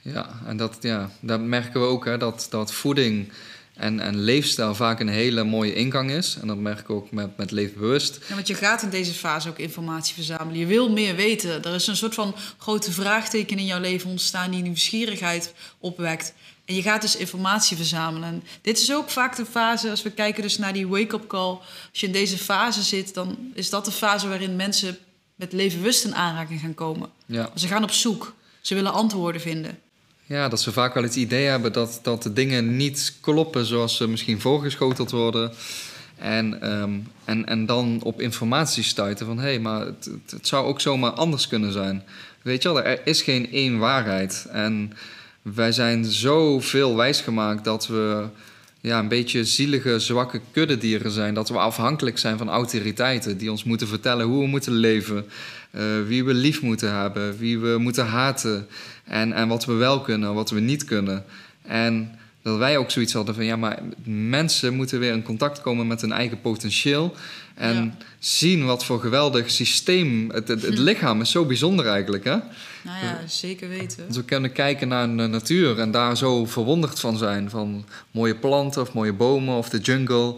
Ja, 0.00 0.40
en 0.46 0.56
dat, 0.56 0.76
ja, 0.80 1.10
dat 1.20 1.40
merken 1.40 1.80
we 1.80 1.86
ook, 1.86 2.04
hè, 2.04 2.18
dat, 2.18 2.46
dat 2.50 2.72
voeding 2.72 3.32
en, 3.74 4.00
en 4.00 4.20
leefstijl 4.20 4.74
vaak 4.74 5.00
een 5.00 5.08
hele 5.08 5.44
mooie 5.44 5.74
ingang 5.74 6.10
is. 6.10 6.36
En 6.40 6.46
dat 6.46 6.56
merk 6.56 6.78
ik 6.78 6.90
ook 6.90 7.10
met, 7.10 7.36
met 7.36 7.50
leefbewust. 7.50 8.18
Ja, 8.28 8.34
want 8.34 8.46
je 8.46 8.54
gaat 8.54 8.82
in 8.82 8.90
deze 8.90 9.12
fase 9.12 9.48
ook 9.48 9.58
informatie 9.58 10.14
verzamelen. 10.14 10.58
Je 10.58 10.66
wil 10.66 10.90
meer 10.90 11.16
weten. 11.16 11.62
Er 11.62 11.74
is 11.74 11.86
een 11.86 11.96
soort 11.96 12.14
van 12.14 12.34
grote 12.58 12.92
vraagteken 12.92 13.58
in 13.58 13.66
jouw 13.66 13.80
leven 13.80 14.10
ontstaan 14.10 14.50
die 14.50 14.62
nieuwsgierigheid 14.62 15.54
opwekt. 15.78 16.34
En 16.64 16.74
je 16.74 16.82
gaat 16.82 17.02
dus 17.02 17.16
informatie 17.16 17.76
verzamelen. 17.76 18.28
En 18.28 18.42
dit 18.62 18.78
is 18.78 18.92
ook 18.92 19.10
vaak 19.10 19.36
de 19.36 19.46
fase, 19.46 19.90
als 19.90 20.02
we 20.02 20.10
kijken 20.10 20.42
dus 20.42 20.58
naar 20.58 20.72
die 20.72 20.88
wake-up 20.88 21.26
call. 21.26 21.58
Als 21.90 22.00
je 22.00 22.06
in 22.06 22.12
deze 22.12 22.38
fase 22.38 22.82
zit, 22.82 23.14
dan 23.14 23.38
is 23.54 23.70
dat 23.70 23.84
de 23.84 23.92
fase 23.92 24.28
waarin 24.28 24.56
mensen 24.56 24.98
met 25.34 25.52
levenbewust 25.52 26.04
in 26.04 26.14
aanraking 26.14 26.60
gaan 26.60 26.74
komen. 26.74 27.10
Ja. 27.26 27.50
Ze 27.54 27.66
gaan 27.66 27.82
op 27.82 27.90
zoek. 27.90 28.34
Ze 28.60 28.74
willen 28.74 28.92
antwoorden 28.92 29.40
vinden. 29.40 29.78
Ja, 30.32 30.48
dat 30.48 30.60
ze 30.60 30.72
vaak 30.72 30.94
wel 30.94 31.02
het 31.02 31.16
idee 31.16 31.46
hebben 31.46 31.72
dat, 31.72 32.00
dat 32.02 32.22
de 32.22 32.32
dingen 32.32 32.76
niet 32.76 33.14
kloppen 33.20 33.64
zoals 33.64 33.96
ze 33.96 34.08
misschien 34.08 34.40
voorgeschoteld 34.40 35.10
worden. 35.10 35.52
En, 36.18 36.60
ehm, 36.60 36.90
en, 37.24 37.46
en 37.46 37.66
dan 37.66 38.00
op 38.02 38.20
informatie 38.20 38.82
stuiten 38.82 39.26
van 39.26 39.38
hé, 39.38 39.44
hey, 39.44 39.58
maar 39.58 39.86
het, 39.86 40.10
het, 40.30 40.46
zou 40.46 40.66
ook 40.66 40.80
zomaar 40.80 41.10
anders 41.10 41.48
kunnen 41.48 41.72
zijn. 41.72 42.02
Weet 42.42 42.62
je 42.62 42.72
wel, 42.72 42.82
er 42.82 43.00
is 43.04 43.22
geen 43.22 43.52
één 43.52 43.78
waarheid. 43.78 44.46
En 44.50 44.92
wij 45.42 45.72
zijn 45.72 46.04
zoveel 46.04 46.96
wijsgemaakt 46.96 47.64
dat 47.64 47.86
we 47.86 48.26
ja, 48.80 48.98
een 48.98 49.08
beetje 49.08 49.44
zielige, 49.44 49.98
zwakke 49.98 50.40
kuddedieren 50.52 51.10
zijn. 51.10 51.34
Dat 51.34 51.48
we 51.48 51.58
afhankelijk 51.58 52.18
zijn 52.18 52.38
van 52.38 52.50
autoriteiten 52.50 53.38
die 53.38 53.50
ons 53.50 53.64
moeten 53.64 53.88
vertellen 53.88 54.26
hoe 54.26 54.40
we 54.40 54.48
moeten 54.48 54.72
leven. 54.72 55.26
Uh, 55.72 55.82
wie 56.06 56.24
we 56.24 56.34
lief 56.34 56.62
moeten 56.62 56.94
hebben, 56.94 57.36
wie 57.38 57.58
we 57.58 57.78
moeten 57.78 58.06
haten. 58.06 58.66
En, 59.04 59.32
en 59.32 59.48
wat 59.48 59.64
we 59.64 59.72
wel 59.72 60.00
kunnen, 60.00 60.34
wat 60.34 60.50
we 60.50 60.60
niet 60.60 60.84
kunnen. 60.84 61.24
En 61.62 62.18
dat 62.42 62.58
wij 62.58 62.76
ook 62.76 62.90
zoiets 62.90 63.12
hadden 63.12 63.34
van 63.34 63.44
ja, 63.44 63.56
maar 63.56 63.78
mensen 64.04 64.74
moeten 64.74 64.98
weer 64.98 65.12
in 65.12 65.22
contact 65.22 65.60
komen 65.60 65.86
met 65.86 66.00
hun 66.00 66.12
eigen 66.12 66.40
potentieel. 66.40 67.14
En 67.54 67.94
zien 68.18 68.64
wat 68.64 68.84
voor 68.84 69.00
geweldig 69.00 69.50
systeem. 69.50 70.30
Het, 70.30 70.48
het, 70.48 70.62
het, 70.62 70.78
lichaam 70.88 71.20
is 71.20 71.30
zo 71.30 71.44
bijzonder 71.44 71.86
eigenlijk. 71.86 72.24
Hè? 72.24 72.36
Nou 72.82 73.04
ja, 73.04 73.20
zeker 73.26 73.68
weten. 73.68 74.04
Dus 74.06 74.16
we 74.16 74.24
kunnen 74.24 74.52
kijken 74.52 74.88
naar 74.88 75.06
de 75.16 75.26
natuur 75.26 75.78
en 75.78 75.90
daar 75.90 76.16
zo 76.16 76.46
verwonderd 76.46 77.00
van 77.00 77.16
zijn. 77.16 77.50
Van 77.50 77.84
mooie 78.10 78.34
planten 78.34 78.82
of 78.82 78.92
mooie 78.92 79.12
bomen 79.12 79.56
of 79.56 79.68
de 79.68 79.78
jungle. 79.78 80.34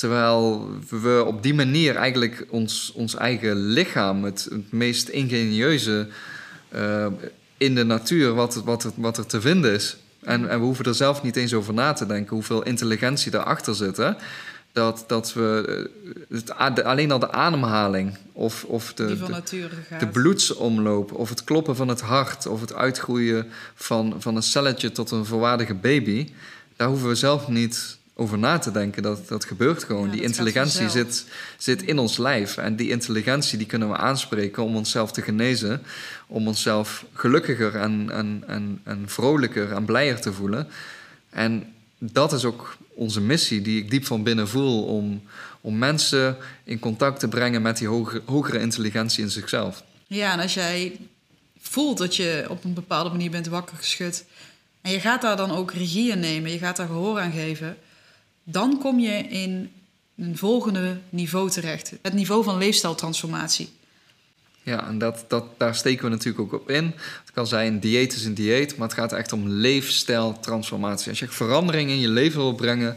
Terwijl 0.00 0.68
we 0.88 1.24
op 1.26 1.42
die 1.42 1.54
manier 1.54 1.96
eigenlijk 1.96 2.46
ons, 2.48 2.92
ons 2.94 3.14
eigen 3.14 3.56
lichaam, 3.56 4.24
het, 4.24 4.46
het 4.50 4.72
meest 4.72 5.08
ingenieuze 5.08 6.08
uh, 6.74 7.06
in 7.56 7.74
de 7.74 7.84
natuur, 7.84 8.34
wat, 8.34 8.54
wat, 8.54 8.84
er, 8.84 8.90
wat 8.94 9.18
er 9.18 9.26
te 9.26 9.40
vinden 9.40 9.72
is. 9.72 9.96
En, 10.20 10.48
en 10.48 10.58
we 10.58 10.64
hoeven 10.64 10.84
er 10.84 10.94
zelf 10.94 11.22
niet 11.22 11.36
eens 11.36 11.54
over 11.54 11.74
na 11.74 11.92
te 11.92 12.06
denken 12.06 12.34
hoeveel 12.34 12.62
intelligentie 12.62 13.30
daarachter 13.30 13.74
zit. 13.74 13.96
Hè? 13.96 14.10
Dat, 14.72 15.04
dat 15.06 15.32
we 15.32 15.88
het, 16.28 16.54
alleen 16.84 17.10
al 17.10 17.18
de 17.18 17.32
ademhaling 17.32 18.16
of, 18.32 18.64
of 18.64 18.94
de, 18.94 19.16
de, 19.16 19.68
de, 19.98 20.06
bloedsomloop 20.06 21.12
of 21.12 21.28
het 21.28 21.44
kloppen 21.44 21.76
van 21.76 21.88
het 21.88 22.00
hart 22.00 22.46
of 22.46 22.60
het 22.60 22.74
uitgroeien 22.74 23.46
van, 23.74 24.14
van 24.18 24.36
een 24.36 24.42
celletje 24.42 24.92
tot 24.92 25.10
een 25.10 25.24
volwaardige 25.24 25.74
baby, 25.74 26.28
daar 26.76 26.88
hoeven 26.88 27.08
we 27.08 27.14
zelf 27.14 27.48
niet 27.48 27.98
over 28.20 28.38
na 28.38 28.58
te 28.58 28.70
denken. 28.70 29.02
Dat, 29.02 29.28
dat 29.28 29.44
gebeurt 29.44 29.84
gewoon. 29.84 30.10
die 30.10 30.22
intelligentie 30.22 30.88
zit, 30.88 31.24
zit 31.58 31.82
in 31.82 31.98
ons 31.98 32.16
lijf. 32.16 32.56
En 32.56 32.76
die 32.76 32.90
intelligentie 32.90 33.58
die 33.58 33.66
kunnen 33.66 33.88
we 33.88 33.96
aanspreken 33.96 34.62
om 34.62 34.76
onszelf 34.76 35.12
te 35.12 35.22
genezen. 35.22 35.82
Om 36.26 36.46
onszelf 36.46 37.04
gelukkiger 37.14 37.76
en, 37.76 38.10
en, 38.10 38.44
en, 38.46 38.80
en 38.84 39.02
vrolijker 39.06 39.72
en 39.72 39.84
blijer 39.84 40.20
te 40.20 40.32
voelen. 40.32 40.68
En 41.30 41.72
dat 41.98 42.32
is 42.32 42.44
ook 42.44 42.76
onze 42.88 43.20
missie, 43.20 43.62
die 43.62 43.82
ik 43.82 43.90
diep 43.90 44.04
van 44.04 44.22
binnen 44.22 44.48
voel. 44.48 44.84
Om, 44.84 45.22
om 45.60 45.78
mensen 45.78 46.36
in 46.64 46.78
contact 46.78 47.20
te 47.20 47.28
brengen 47.28 47.62
met 47.62 47.78
die 47.78 47.88
hogere, 47.88 48.22
hogere 48.24 48.60
intelligentie 48.60 49.24
in 49.24 49.30
zichzelf. 49.30 49.84
Ja, 50.06 50.32
en 50.32 50.40
als 50.40 50.54
jij 50.54 50.98
voelt 51.60 51.98
dat 51.98 52.16
je 52.16 52.46
op 52.48 52.64
een 52.64 52.74
bepaalde 52.74 53.10
manier 53.10 53.30
bent 53.30 53.46
wakker 53.46 53.76
geschud. 53.76 54.24
En 54.82 54.90
je 54.90 55.00
gaat 55.00 55.22
daar 55.22 55.36
dan 55.36 55.50
ook 55.50 55.72
regie 55.72 56.10
in 56.10 56.20
nemen, 56.20 56.50
je 56.50 56.58
gaat 56.58 56.76
daar 56.76 56.86
gehoor 56.86 57.20
aan 57.20 57.32
geven 57.32 57.76
dan 58.44 58.78
kom 58.78 58.98
je 58.98 59.18
in 59.18 59.70
een 60.16 60.36
volgende 60.36 60.98
niveau 61.08 61.50
terecht. 61.50 61.92
Het 62.02 62.12
niveau 62.12 62.44
van 62.44 62.58
leefstijltransformatie. 62.58 63.68
Ja, 64.62 64.86
en 64.86 64.98
dat, 64.98 65.24
dat, 65.28 65.44
daar 65.56 65.74
steken 65.74 66.04
we 66.04 66.10
natuurlijk 66.10 66.40
ook 66.40 66.60
op 66.60 66.70
in. 66.70 66.84
Het 67.20 67.32
kan 67.32 67.46
zijn 67.46 67.80
dieet 67.80 68.12
is 68.12 68.24
een 68.24 68.34
dieet, 68.34 68.76
maar 68.76 68.88
het 68.88 68.96
gaat 68.96 69.12
echt 69.12 69.32
om 69.32 69.48
leefstijltransformatie. 69.48 71.08
Als 71.08 71.18
je 71.18 71.28
verandering 71.28 71.90
in 71.90 72.00
je 72.00 72.08
leven 72.08 72.40
wil 72.40 72.54
brengen, 72.54 72.96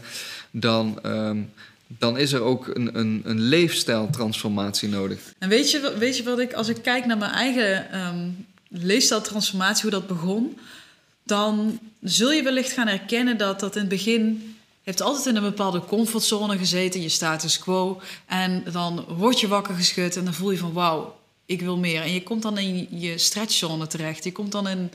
dan, 0.50 0.98
ehm, 1.02 1.38
dan 1.86 2.18
is 2.18 2.32
er 2.32 2.40
ook 2.40 2.66
een, 2.66 2.98
een, 2.98 3.22
een 3.24 3.40
leefstijltransformatie 3.40 4.88
nodig. 4.88 5.20
En 5.38 5.48
weet 5.48 5.70
je, 5.70 5.94
weet 5.98 6.16
je 6.16 6.22
wat 6.22 6.38
ik, 6.38 6.52
als 6.52 6.68
ik 6.68 6.82
kijk 6.82 7.06
naar 7.06 7.18
mijn 7.18 7.30
eigen 7.30 8.00
um, 8.00 8.46
leefstijltransformatie, 8.68 9.82
hoe 9.82 9.90
dat 9.90 10.06
begon, 10.06 10.58
dan 11.22 11.78
zul 12.02 12.32
je 12.32 12.42
wellicht 12.42 12.72
gaan 12.72 12.86
herkennen 12.86 13.38
dat 13.38 13.60
dat 13.60 13.74
in 13.74 13.80
het 13.80 13.90
begin 13.90 14.53
hebt 14.84 15.00
altijd 15.00 15.26
in 15.26 15.36
een 15.36 15.42
bepaalde 15.42 15.84
comfortzone 15.84 16.58
gezeten, 16.58 17.02
je 17.02 17.08
status 17.08 17.58
quo. 17.58 18.00
En 18.26 18.64
dan 18.72 19.04
word 19.08 19.40
je 19.40 19.48
wakker 19.48 19.74
geschud 19.74 20.16
en 20.16 20.24
dan 20.24 20.34
voel 20.34 20.50
je 20.50 20.58
van 20.58 20.72
wauw, 20.72 21.16
ik 21.46 21.60
wil 21.60 21.76
meer. 21.76 22.02
En 22.02 22.12
je 22.12 22.22
komt 22.22 22.42
dan 22.42 22.58
in 22.58 22.88
je 22.90 23.18
stretchzone 23.18 23.86
terecht. 23.86 24.24
Je 24.24 24.32
komt 24.32 24.52
dan 24.52 24.68
in, 24.68 24.90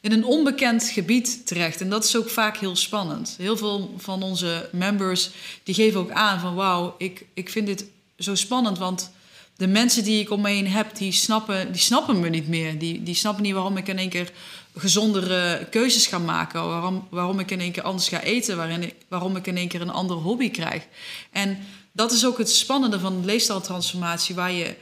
in 0.00 0.12
een 0.12 0.24
onbekend 0.24 0.84
gebied 0.84 1.46
terecht. 1.46 1.80
En 1.80 1.90
dat 1.90 2.04
is 2.04 2.16
ook 2.16 2.28
vaak 2.28 2.56
heel 2.56 2.76
spannend. 2.76 3.34
Heel 3.38 3.56
veel 3.56 3.94
van 3.96 4.22
onze 4.22 4.68
members 4.72 5.30
die 5.62 5.74
geven 5.74 6.00
ook 6.00 6.10
aan 6.10 6.40
van 6.40 6.54
wauw, 6.54 6.94
ik, 6.98 7.26
ik 7.34 7.50
vind 7.50 7.66
dit 7.66 7.84
zo 8.18 8.34
spannend, 8.34 8.78
want 8.78 9.10
de 9.56 9.66
mensen 9.66 10.04
die 10.04 10.20
ik 10.20 10.30
om 10.30 10.40
me 10.40 10.48
heen 10.48 10.68
heb, 10.68 10.96
die 10.96 11.12
snappen, 11.12 11.72
die 11.72 11.80
snappen 11.80 12.20
me 12.20 12.28
niet 12.28 12.48
meer. 12.48 12.78
Die, 12.78 13.02
die 13.02 13.14
snappen 13.14 13.42
niet 13.42 13.52
waarom 13.52 13.76
ik 13.76 13.88
in 13.88 13.98
één 13.98 14.08
keer 14.08 14.32
gezondere 14.74 15.66
keuzes 15.70 16.06
ga 16.06 16.18
maken. 16.18 16.68
Waarom, 16.68 17.06
waarom 17.10 17.38
ik 17.38 17.50
in 17.50 17.60
één 17.60 17.72
keer 17.72 17.82
anders 17.82 18.08
ga 18.08 18.20
eten. 18.20 18.56
Waarin 18.56 18.82
ik, 18.82 18.94
waarom 19.08 19.36
ik 19.36 19.46
in 19.46 19.56
één 19.56 19.68
keer 19.68 19.80
een 19.80 19.90
andere 19.90 20.20
hobby 20.20 20.50
krijg. 20.50 20.86
En 21.30 21.58
dat 21.92 22.12
is 22.12 22.26
ook 22.26 22.38
het 22.38 22.50
spannende 22.50 23.00
van 23.00 23.20
de 23.20 23.26
leefstijltransformatie. 23.26 24.34
Waar 24.34 24.52
je 24.52 24.74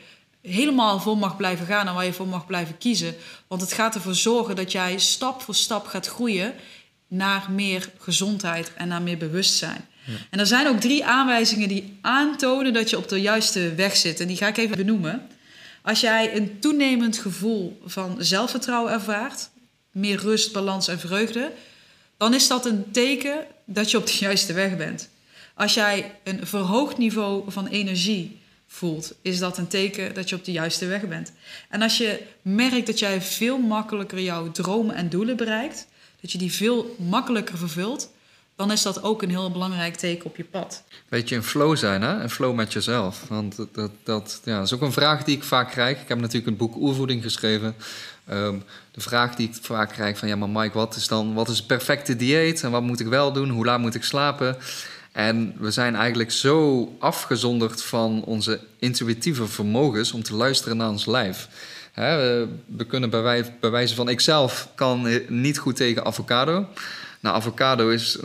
helemaal 0.43 1.01
voor 1.01 1.19
mag 1.19 1.37
blijven 1.37 1.67
gaan 1.67 1.87
en 1.89 1.95
waar 1.95 2.05
je 2.05 2.13
voor 2.13 2.29
mag 2.29 2.47
blijven 2.47 2.79
kiezen. 2.79 3.15
Want 3.49 3.61
het 3.61 3.73
gaat 3.73 3.95
ervoor 3.95 4.15
zorgen 4.15 4.57
dat 4.57 4.73
jij 4.73 4.99
stap 4.99 5.43
voor 5.43 5.55
stap 5.55 5.87
gaat 5.87 6.07
groeien 6.07 6.55
naar 7.09 7.51
meer 7.51 7.91
gezondheid 7.99 8.73
en 8.75 8.89
naar 8.89 9.03
meer 9.03 9.19
bewustzijn. 9.19 9.89
En 10.31 10.39
er 10.39 10.47
zijn 10.47 10.69
ook 10.69 10.81
drie 10.81 11.05
aanwijzingen 11.05 11.69
die 11.69 11.99
aantonen 12.01 12.73
dat 12.73 12.91
je 12.91 12.97
op 12.97 13.09
de 13.09 13.21
juiste 13.21 13.75
weg 13.75 13.97
zit. 13.97 14.21
En 14.21 14.27
die 14.27 14.37
ga 14.37 14.47
ik 14.47 14.57
even 14.57 14.77
benoemen. 14.77 15.27
Als 15.83 16.01
jij 16.01 16.37
een 16.37 16.61
toenemend 16.61 17.19
gevoel 17.19 17.81
van 17.85 18.17
zelfvertrouwen 18.19 18.93
ervaart, 18.93 19.51
meer 19.91 20.21
rust, 20.21 20.53
balans 20.53 20.89
en 20.89 20.99
vreugde, 20.99 21.53
dan 22.17 22.35
is 22.35 22.49
dat 22.49 22.67
een 22.67 22.91
teken 22.91 23.47
dat 23.65 23.91
je 23.91 23.97
op 23.97 24.07
de 24.07 24.17
juiste 24.27 24.53
weg 24.53 24.77
bent. 24.77 25.09
Als 25.55 25.75
jij 25.75 26.15
een 26.25 26.47
verhoogd 26.47 26.99
niveau 26.99 27.51
van 27.51 27.67
energie 27.67 28.39
voelt, 28.67 29.15
is 29.23 29.39
dat 29.39 29.59
een 29.59 29.69
teken 29.69 30.15
dat 30.15 30.29
je 30.29 30.37
op 30.37 30.45
de 30.45 30.53
juiste 30.53 30.87
weg 30.87 31.09
bent. 31.09 31.33
En 31.69 31.83
als 31.83 31.99
je 31.99 32.23
merkt 32.43 32.87
dat 32.87 32.99
jij 32.99 33.23
veel 33.23 33.59
makkelijker 33.59 34.21
jouw 34.21 34.51
dromen 34.51 34.95
en 34.95 35.09
doelen 35.09 35.37
bereikt, 35.37 35.87
dat 36.21 36.33
je 36.33 36.39
die 36.39 36.53
veel 36.53 36.97
makkelijker 36.99 37.59
vervult, 37.59 38.11
dan 38.59 38.73
is 38.73 38.83
dat 38.83 39.03
ook 39.03 39.23
een 39.23 39.31
heel 39.31 39.51
belangrijk 39.51 39.97
teken 39.97 40.27
op 40.27 40.37
je 40.37 40.45
pad. 40.45 40.85
Beetje 41.09 41.37
een 41.37 41.43
flow 41.43 41.77
zijn, 41.77 42.03
hè? 42.03 42.23
Een 42.23 42.31
flow 42.31 42.55
met 42.55 42.73
jezelf. 42.73 43.25
Want 43.29 43.57
dat, 43.57 43.75
dat, 43.75 43.91
dat, 44.03 44.41
ja, 44.45 44.61
is 44.61 44.73
ook 44.73 44.81
een 44.81 44.93
vraag 44.93 45.25
die 45.25 45.37
ik 45.37 45.43
vaak 45.43 45.71
krijg. 45.71 46.01
Ik 46.01 46.09
heb 46.09 46.19
natuurlijk 46.19 46.47
een 46.47 46.57
boek 46.57 46.77
Oervoeding 46.77 47.23
geschreven. 47.23 47.75
Ehm, 48.27 48.55
de 48.91 49.01
vraag 49.01 49.35
die 49.35 49.49
ik 49.49 49.55
vaak 49.61 49.91
krijg 49.91 50.19
van... 50.19 50.29
ja, 50.29 50.37
maar 50.37 50.49
Mike, 50.49 50.79
wat 50.79 50.97
is 50.97 51.09
dan 51.09 51.35
wat 51.35 51.49
is 51.49 51.57
het 51.57 51.67
perfecte 51.67 52.17
dieet? 52.17 52.63
En 52.63 52.71
wat 52.71 52.83
moet 52.83 53.01
ik 53.01 53.07
wel 53.07 53.33
doen? 53.33 53.49
Hoe 53.49 53.65
laat 53.65 53.81
moet 53.81 53.95
ik 53.95 54.05
slapen? 54.05 54.57
En 55.13 55.55
we 55.59 55.71
zijn 55.71 55.97
eigenlijk 55.97 56.31
zo 56.31 56.89
afgezonderd 56.99 57.83
van 57.83 58.23
onze 58.25 58.61
intuïtieve 58.79 59.47
vermogens... 59.47 60.13
om 60.13 60.23
te 60.23 60.35
luisteren 60.35 60.77
naar 60.77 60.89
ons 60.89 61.07
lijf. 61.07 61.49
we 61.95 62.87
kunnen 62.89 63.11
bij, 63.11 63.45
wijze 63.61 63.95
van... 63.95 64.09
ikzelf 64.09 64.69
kan 64.75 65.09
niet 65.29 65.59
goed 65.59 65.77
tegen 65.77 66.05
avocado... 66.05 66.67
Nou, 67.21 67.37
avocado 67.37 67.89
is, 67.89 68.19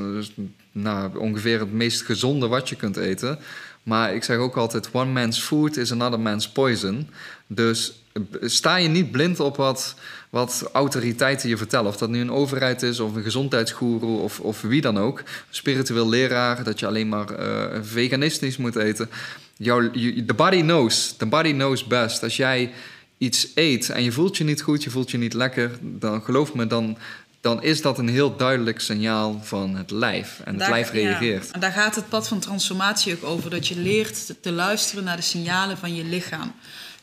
nou, 0.72 1.18
ongeveer 1.18 1.60
het 1.60 1.74
meest 1.74 2.02
gezonde 2.02 2.48
wat 2.48 2.70
je 2.70 2.76
kunt 2.76 2.98
eten. 2.98 3.40
Maar 3.84 4.16
ik 4.16 4.24
zeg 4.24 4.38
ook 4.38 4.56
altijd: 4.56 4.90
one 4.92 5.12
man's 5.12 5.40
food 5.40 5.78
is 5.78 5.92
another 5.92 6.20
man's 6.20 6.50
poison. 6.50 7.10
Dus 7.48 8.04
sta 8.42 8.76
je 8.76 8.88
niet 8.88 9.12
blind 9.12 9.40
op 9.40 9.56
wat, 9.56 9.96
wat 10.30 10.70
autoriteiten 10.74 11.50
je 11.50 11.58
vertellen. 11.58 11.88
Of 11.88 11.98
dat 11.98 12.10
nu 12.10 12.20
een 12.22 12.32
overheid 12.32 12.82
is, 12.82 13.00
of 13.00 13.16
een 13.16 13.24
gezondheidsgoeroe, 13.24 14.20
of, 14.20 14.40
of 14.40 14.62
wie 14.62 14.82
dan 14.82 15.00
ook. 15.00 15.24
Spiritueel 15.50 16.10
leraar, 16.10 16.64
dat 16.64 16.80
je 16.80 16.88
alleen 16.88 17.10
maar 17.10 17.40
uh, 17.40 17.80
veganistisch 17.82 18.58
moet 18.58 18.76
eten. 18.76 19.10
The 19.58 20.34
body 20.36 20.62
knows. 20.62 21.16
The 21.18 21.26
body 21.26 21.52
knows 21.52 21.88
best. 21.88 22.24
Als 22.24 22.38
jij 22.38 22.72
iets 23.18 23.52
eet 23.56 23.90
en 23.90 24.04
je 24.04 24.12
voelt 24.12 24.38
je 24.38 24.44
niet 24.44 24.62
goed, 24.62 24.84
je 24.84 24.90
voelt 24.90 25.12
je 25.12 25.18
niet 25.18 25.34
lekker, 25.34 25.72
dan 25.82 26.22
geloof 26.22 26.54
me, 26.54 26.68
dan 26.68 26.98
dan 27.44 27.64
is 27.64 27.82
dat 27.82 27.98
een 27.98 28.10
heel 28.10 28.36
duidelijk 28.36 28.80
signaal 28.80 29.40
van 29.42 29.76
het 29.76 29.92
lijf. 29.92 30.42
En 30.44 30.60
het 30.60 30.70
lijf 30.70 30.92
reageert. 30.92 31.52
en 31.52 31.60
daar 31.60 31.72
gaat 31.72 31.96
het 31.96 32.10
pad 32.10 32.28
van 32.28 32.40
transformatie 32.40 33.14
ook 33.14 33.24
over. 33.24 33.50
Dat 33.50 33.68
je 33.68 33.78
leert 33.78 34.34
te 34.42 34.52
luisteren 34.52 35.04
naar 35.04 35.16
de 35.16 35.22
signalen 35.22 35.78
van 35.78 35.96
je 35.96 36.04
lichaam. 36.04 36.56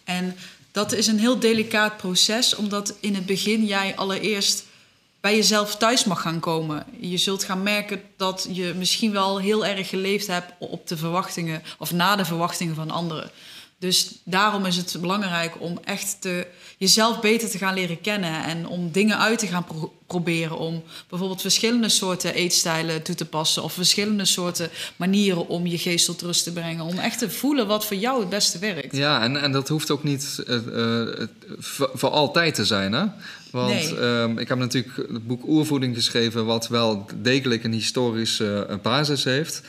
En 0.05 0.37
dat 0.73 0.93
is 0.93 1.07
een 1.07 1.19
heel 1.19 1.39
delicaat 1.39 1.97
proces, 1.97 2.55
omdat 2.55 2.97
in 3.01 3.15
het 3.15 3.27
begin 3.27 3.65
jij 3.65 3.97
allereerst 3.97 4.65
bij 5.21 5.37
jezelf 5.37 5.77
thuis 5.77 6.05
mag 6.05 6.21
gaan 6.21 6.41
komen. 6.41 6.85
Je 7.01 7.17
zult 7.17 7.45
gaan 7.45 7.63
merken 7.63 8.03
dat 8.17 8.49
je 8.53 8.75
misschien 8.77 9.13
wel 9.13 9.39
heel 9.39 9.67
erg 9.67 9.89
geleefd 9.89 10.27
hebt 10.27 10.53
op 10.59 10.89
de 10.89 10.97
verwachtingen 10.97 11.63
of 11.79 11.93
na 11.93 12.17
de 12.17 12.25
verwachtingen 12.25 12.75
van 12.75 12.91
anderen. 12.91 13.31
Dus 13.81 14.21
daarom 14.25 14.65
is 14.67 14.77
het 14.77 14.97
belangrijk 15.01 15.53
om 15.59 15.79
echt 15.85 16.17
te, 16.21 16.47
jezelf 16.79 17.21
beter 17.21 17.51
te 17.51 17.59
gaan 17.59 17.75
leren 17.75 18.01
kennen 18.01 18.45
en 18.45 18.67
om 18.67 18.93
dingen 18.93 19.19
uit 19.19 19.39
te 19.39 19.47
gaan 19.47 19.67
proberen. 20.07 20.59
Om 20.59 20.83
bijvoorbeeld 21.09 21.41
verschillende 21.41 21.89
soorten 21.89 22.35
eetstijlen 22.35 23.03
toe 23.03 23.15
te 23.15 23.25
passen 23.25 23.63
of 23.63 23.73
verschillende 23.73 24.25
soorten 24.25 24.71
manieren 24.97 25.49
om 25.49 25.67
je 25.67 25.79
geest 25.79 26.07
tot 26.07 26.23
rust 26.23 26.45
te 26.45 26.53
brengen. 26.53 26.85
Om 26.85 26.99
echt 26.99 27.19
te 27.19 27.31
voelen 27.31 27.67
wat 27.67 27.87
voor 27.87 27.97
jou 27.97 28.21
het 28.21 28.29
beste 28.29 28.59
werkt. 28.59 28.97
Ja, 28.97 29.23
en, 29.23 29.37
en 29.37 29.53
dat 29.53 29.69
hoeft 29.69 29.91
ook 29.91 30.05
niet 30.05 30.45
uh, 30.47 30.57
uh, 30.67 31.27
voor, 31.59 32.11
altijd 32.11 32.55
te 32.55 32.65
zijn, 32.65 32.93
hè? 32.93 33.05
Want 33.51 33.73
nee. 33.73 33.99
Ehm, 33.99 34.39
ik 34.39 34.49
heb 34.49 34.59
natuurlijk 34.59 34.97
het 34.97 35.27
boek 35.27 35.47
Oervoeding 35.47 35.95
geschreven, 35.95 36.47
wat 36.47 36.69
wel 36.69 37.07
degelijk 37.17 37.65
een 37.65 37.73
historische 37.73 38.67
uh, 38.71 38.77
basis 38.83 39.25
heeft. 39.25 39.63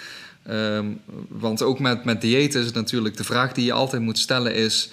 Ehm, 0.45 0.85
want 1.27 1.61
ook 1.61 1.79
met, 1.79 2.03
met 2.03 2.21
dieet 2.21 2.55
is 2.55 2.65
het 2.65 2.75
natuurlijk 2.75 3.17
de 3.17 3.23
vraag 3.23 3.51
die 3.51 3.65
je 3.65 3.73
altijd 3.73 4.01
moet 4.01 4.19
stellen 4.19 4.55
is... 4.55 4.89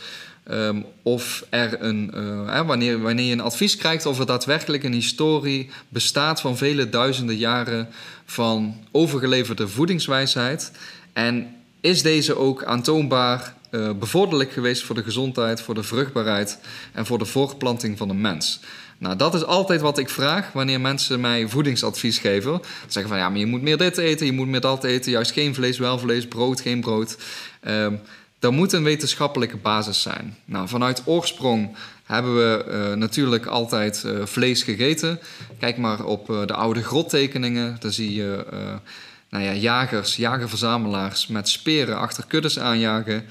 Um, 0.50 0.84
of 1.02 1.44
er 1.50 1.82
een, 1.82 2.12
uh, 2.14 2.66
wanneer, 2.66 3.00
wanneer 3.00 3.26
je 3.26 3.32
een 3.32 3.40
advies 3.40 3.76
krijgt, 3.76 4.06
of 4.06 4.18
er 4.18 4.26
daadwerkelijk 4.26 4.82
een 4.82 4.92
historie 4.92 5.70
bestaat 5.88 6.40
van 6.40 6.56
vele 6.56 6.88
duizenden 6.88 7.36
jaren 7.36 7.88
van 8.24 8.76
overgeleverde 8.90 9.68
voedingswijsheid. 9.68 10.72
En 11.12 11.56
is 11.80 12.02
deze 12.02 12.36
ook 12.36 12.64
aantoonbaar 12.64 13.54
uh, 13.70 13.90
bevorderlijk 13.92 14.52
geweest 14.52 14.82
voor 14.82 14.94
de 14.94 15.02
gezondheid, 15.02 15.60
voor 15.60 15.74
de 15.74 15.82
vruchtbaarheid 15.82 16.58
en 16.92 17.06
voor 17.06 17.18
de 17.18 17.24
voortplanting 17.24 17.98
van 17.98 18.08
de 18.08 18.14
mens? 18.14 18.60
Nou, 18.98 19.16
dat 19.16 19.34
is 19.34 19.44
altijd 19.44 19.80
wat 19.80 19.98
ik 19.98 20.08
vraag 20.08 20.52
wanneer 20.52 20.80
mensen 20.80 21.20
mij 21.20 21.48
voedingsadvies 21.48 22.18
geven. 22.18 22.60
Ze 22.62 22.68
zeggen 22.86 23.08
van 23.08 23.18
ja, 23.18 23.28
maar 23.28 23.38
je 23.38 23.46
moet 23.46 23.62
meer 23.62 23.76
dit 23.76 23.98
eten, 23.98 24.26
je 24.26 24.32
moet 24.32 24.48
meer 24.48 24.60
dat 24.60 24.84
eten, 24.84 25.10
juist 25.10 25.32
geen 25.32 25.54
vlees, 25.54 25.78
wel 25.78 25.98
vlees, 25.98 26.28
brood, 26.28 26.60
geen 26.60 26.80
brood. 26.80 27.16
Um, 27.68 28.00
moet 28.50 28.72
een 28.72 28.82
wetenschappelijke 28.82 29.56
basis 29.56 30.02
zijn. 30.02 30.36
Nou, 30.44 30.68
vanuit 30.68 31.02
oorsprong 31.04 31.76
hebben 32.04 32.36
we 32.36 32.64
uh, 32.68 32.96
natuurlijk 32.96 33.46
altijd 33.46 34.02
uh, 34.06 34.26
vlees 34.26 34.62
gegeten. 34.62 35.20
Kijk 35.58 35.76
maar 35.76 36.04
op 36.04 36.30
uh, 36.30 36.46
de 36.46 36.54
oude 36.54 36.82
grottekeningen. 36.82 37.76
Daar 37.80 37.92
zie 37.92 38.14
je 38.14 38.44
nou 39.30 39.44
ja, 39.44 39.52
jagers, 39.52 40.16
jagerverzamelaars 40.16 41.26
met 41.26 41.48
speren 41.48 41.98
achter 41.98 42.24
kuddes 42.28 42.58
aanjagen. 42.58 43.24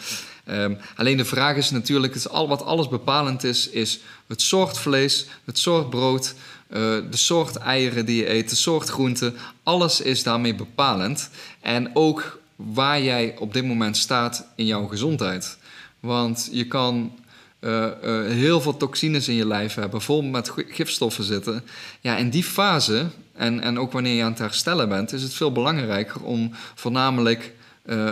Um, 0.49 0.77
alleen 0.95 1.17
de 1.17 1.25
vraag 1.25 1.55
is 1.55 1.71
natuurlijk, 1.71 2.15
is 2.15 2.29
al, 2.29 2.47
wat 2.47 2.63
alles 2.63 2.87
bepalend 2.87 3.43
is, 3.43 3.69
is 3.69 3.99
het 4.27 4.41
soort 4.41 4.77
vlees, 4.77 5.27
het 5.45 5.57
soort 5.57 5.89
brood, 5.89 6.33
uh, 6.69 6.77
de 7.09 7.17
soort 7.17 7.55
eieren 7.55 8.05
die 8.05 8.15
je 8.15 8.29
eet, 8.29 8.49
de 8.49 8.55
soort 8.55 8.89
groenten. 8.89 9.35
Alles 9.63 10.01
is 10.01 10.23
daarmee 10.23 10.55
bepalend. 10.55 11.29
En 11.61 11.95
ook 11.95 12.39
waar 12.55 13.01
jij 13.01 13.35
op 13.39 13.53
dit 13.53 13.65
moment 13.65 13.97
staat 13.97 14.47
in 14.55 14.65
jouw 14.65 14.85
gezondheid. 14.85 15.57
Want 15.99 16.49
je 16.51 16.67
kan 16.67 17.19
uh, 17.59 17.87
uh, 18.03 18.27
heel 18.27 18.61
veel 18.61 18.77
toxines 18.77 19.27
in 19.27 19.35
je 19.35 19.47
lijf 19.47 19.73
hebben, 19.73 20.01
vol 20.01 20.21
met 20.21 20.51
gifstoffen 20.55 21.23
zitten. 21.23 21.63
Ja, 22.01 22.17
in 22.17 22.29
die 22.29 22.43
fase, 22.43 23.05
en, 23.33 23.61
en 23.61 23.79
ook 23.79 23.91
wanneer 23.91 24.15
je 24.15 24.23
aan 24.23 24.29
het 24.29 24.39
herstellen 24.39 24.89
bent, 24.89 25.13
is 25.13 25.23
het 25.23 25.33
veel 25.33 25.51
belangrijker 25.51 26.23
om 26.23 26.51
voornamelijk 26.75 27.55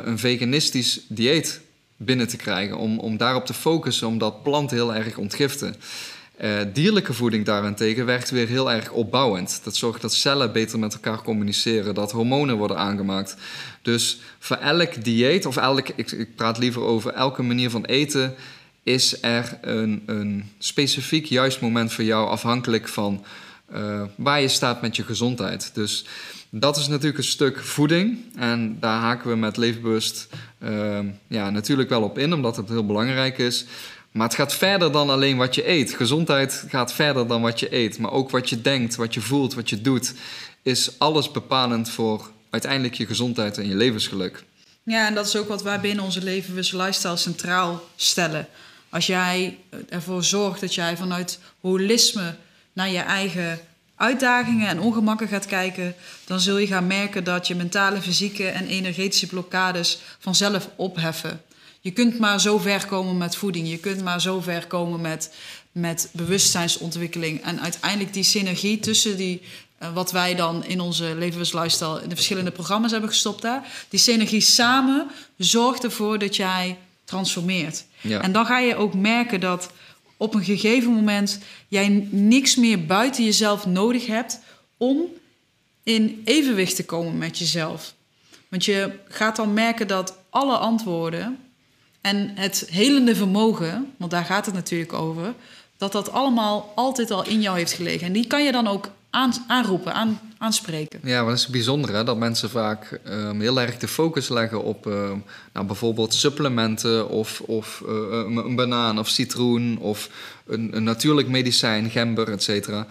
een 0.04 0.20
veganistisch 0.20 1.00
dieet 1.08 1.62
binnen 1.98 2.28
te 2.28 2.38
krijgen. 2.38 2.78
Om, 2.78 3.00
om 3.00 3.18
daarop 3.18 3.46
te 3.46 3.54
focussen, 3.54 4.08
omdat 4.08 4.44
planten 4.44 4.78
heel 4.78 4.96
erg 4.96 5.18
ontgiften. 5.18 5.76
Uh, 6.42 6.60
dierlijke 6.74 7.14
voeding 7.14 7.46
daarentegen 7.46 8.06
werkt 8.06 8.30
weer 8.30 8.48
heel 8.48 8.72
erg 8.72 8.92
opbouwend. 8.92 9.62
Dat 9.64 9.76
zorgt 9.76 10.02
dat 10.02 10.14
cellen 10.14 10.52
beter 10.52 10.80
met 10.80 10.94
elkaar 10.94 11.22
communiceren, 11.22 11.94
dat 11.94 12.12
hormonen 12.12 12.58
worden 12.58 12.78
aangemaakt. 12.78 13.36
Dus 13.82 14.20
voor 14.40 14.58
elk 14.58 15.04
dieet, 15.04 15.46
of 15.46 15.58
elk, 15.58 15.90
ik, 15.96 16.12
ik 16.12 16.36
praat 16.36 16.58
liever 16.58 16.82
over 16.82 17.14
elke 17.14 17.42
manier 17.42 17.70
van 17.70 17.86
eten, 17.86 18.36
is 18.84 19.24
er 19.24 19.58
een, 19.62 20.04
een 20.06 20.52
specifiek 20.58 21.26
juist 21.26 21.62
moment 21.62 21.94
voor 21.94 22.04
jou 22.04 22.28
afhankelijk 22.28 22.88
van 22.88 23.26
uh, 23.74 24.02
waar 24.16 24.42
je 24.42 24.48
staat 24.48 24.82
met 24.82 24.96
je 24.96 25.04
gezondheid. 25.04 25.72
Dus 25.74 26.06
dat 26.50 26.78
is 26.78 26.88
natuurlijk 26.88 27.18
een 27.18 27.24
stuk 27.24 27.60
voeding. 27.64 28.18
En 28.36 28.78
daar 28.80 29.00
haken 29.00 29.30
we 29.30 29.36
met 29.36 29.58
Leefbewust 29.58 30.28
uh, 30.60 31.00
ja, 31.28 31.50
natuurlijk 31.50 31.90
wel 31.90 32.04
op 32.04 32.18
in, 32.18 32.34
omdat 32.34 32.58
het 32.58 32.70
heel 32.70 32.86
belangrijk 32.86 33.38
is. 33.38 33.66
Maar 34.12 34.28
het 34.28 34.36
gaat 34.36 34.54
verder 34.54 34.92
dan 34.92 35.10
alleen 35.10 35.38
wat 35.38 35.56
je 35.56 35.70
eet. 35.70 35.94
Gezondheid 35.94 36.66
gaat 36.68 36.94
verder 36.94 37.28
dan 37.28 37.42
wat 37.42 37.60
je 37.60 37.76
eet. 37.76 38.00
Maar 38.00 38.12
ook 38.12 38.30
wat 38.30 38.50
je 38.50 38.62
denkt, 38.62 38.96
wat 38.96 39.14
je 39.14 39.22
voelt, 39.22 39.54
wat 39.54 39.70
je 39.70 39.82
doet, 39.82 40.14
is 40.62 41.00
alles 41.00 41.32
bepalend 41.32 41.90
voor 41.90 42.32
uiteindelijk 42.50 42.94
je 42.94 43.06
gezondheid 43.06 43.58
en 43.58 43.68
je 43.68 43.76
levensgeluk. 43.76 44.44
Ja, 44.84 45.08
en 45.08 45.16
dat 45.16 45.26
is 45.28 45.36
ook 45.36 45.48
wat 45.48 45.64
wij 45.64 45.80
binnen 45.80 46.04
onze 46.04 46.24
Leefbewust 46.24 46.74
Lifestyle 46.74 47.18
centraal 47.18 47.84
stellen. 47.96 48.48
Als 48.90 49.08
jij 49.08 49.58
ervoor 49.90 50.24
zorgt 50.24 50.62
dat 50.62 50.76
jij 50.76 50.98
vanuit 50.98 51.40
holisme 51.62 52.36
naar 52.76 52.90
je 52.90 53.00
eigen 53.00 53.60
uitdagingen 53.96 54.68
en 54.68 54.80
ongemakken 54.80 55.28
gaat 55.28 55.46
kijken, 55.46 55.96
dan 56.26 56.40
zul 56.40 56.58
je 56.58 56.68
gaan 56.68 56.88
merken 56.88 57.24
dat 57.24 57.48
je 57.48 57.56
mentale, 57.56 58.02
fysieke 58.02 58.48
en 58.48 58.68
energetische 58.68 59.28
blokkades 59.28 60.00
vanzelf 60.20 60.70
opheffen. 60.76 61.42
Je 61.82 61.92
kunt 61.92 62.20
maar 62.20 62.42
zo 62.42 62.58
ver 62.58 62.86
komen 62.86 63.18
met 63.18 63.36
voeding, 63.36 63.70
je 63.70 63.78
kunt 63.78 64.04
maar 64.04 64.22
zo 64.22 64.42
ver 64.42 64.68
komen 64.68 65.02
met, 65.02 65.34
met 65.72 66.10
bewustzijnsontwikkeling. 66.12 67.44
En 67.44 67.62
uiteindelijk 67.62 68.14
die 68.14 68.24
synergie 68.24 68.80
tussen 68.80 69.18
die, 69.18 69.42
uh, 69.82 69.94
wat 69.94 70.12
wij 70.12 70.36
dan 70.36 70.64
in 70.64 70.80
onze 70.80 71.16
levens 71.16 71.54
lifestyle 71.54 72.02
in 72.04 72.10
de 72.10 72.16
verschillende 72.16 72.52
programma's 72.52 72.92
hebben 72.92 73.10
gestopt 73.10 73.42
daar, 73.42 73.68
die 73.90 74.00
synergie 74.00 74.42
samen 74.42 75.08
zorgt 75.38 75.84
ervoor 75.84 76.20
dat 76.20 76.36
jij 76.36 76.78
transformeert. 77.06 77.86
Ja. 78.02 78.22
En 78.22 78.32
dan 78.32 78.46
ga 78.46 78.60
je 78.60 78.76
ook 78.76 78.94
merken 78.94 79.40
dat 79.40 79.70
op 80.18 80.34
een 80.34 80.44
gegeven 80.44 80.92
moment 80.92 81.40
jij 81.68 82.08
niks 82.12 82.56
meer 82.56 82.86
buiten 82.86 83.24
jezelf 83.24 83.66
nodig 83.66 84.06
hebt 84.06 84.40
om 84.78 85.02
in 85.84 86.22
evenwicht 86.26 86.76
te 86.76 86.86
komen 86.86 87.18
met 87.18 87.38
jezelf. 87.38 87.94
Want 88.50 88.66
je 88.66 89.00
gaat 89.08 89.36
dan 89.36 89.54
merken 89.54 89.88
dat 89.88 90.18
alle 90.30 90.58
antwoorden 90.58 91.38
en 92.02 92.32
het 92.36 92.68
helende 92.72 93.16
vermogen, 93.16 93.94
want 93.98 94.12
daar 94.12 94.26
gaat 94.26 94.46
het 94.46 94.56
natuurlijk 94.56 94.94
over, 94.94 95.34
dat 95.78 95.92
dat 95.92 96.12
allemaal 96.12 96.72
altijd 96.76 97.12
al 97.12 97.26
in 97.26 97.42
jou 97.42 97.58
heeft 97.58 97.74
gelegen. 97.74 98.08
En 98.08 98.14
die 98.14 98.28
kan 98.28 98.44
je 98.44 98.52
dan 98.52 98.68
ook 98.68 98.90
aan, 99.16 99.34
aanroepen, 99.48 99.94
aan, 99.94 100.20
aanspreken. 100.38 101.00
Ja, 101.04 101.22
maar 101.22 101.30
dat 101.30 101.40
is 101.40 101.48
bijzonder 101.48 101.94
hè? 101.94 102.04
dat 102.04 102.18
mensen 102.18 102.50
vaak 102.50 103.00
um, 103.10 103.42
heel 103.42 103.62
erg 103.62 103.78
de 103.78 103.88
focus 103.88 104.30
leggen 104.30 104.64
op 104.64 104.88
uh, 104.88 105.12
nou, 105.54 105.66
bijvoorbeeld 105.66 106.14
supplementen 106.14 107.10
of, 107.10 107.42
of 107.42 107.84
uh, 107.88 107.92
een 108.46 108.56
banaan 108.56 109.00
of 109.00 109.08
citroen 109.08 109.78
of 109.78 110.10
een, 110.48 110.76
een, 110.76 110.84
natuurlijk 110.84 111.28
medicijn, 111.28 111.90
gember, 111.90 112.32
et 112.32 112.44
cetera. 112.44 112.88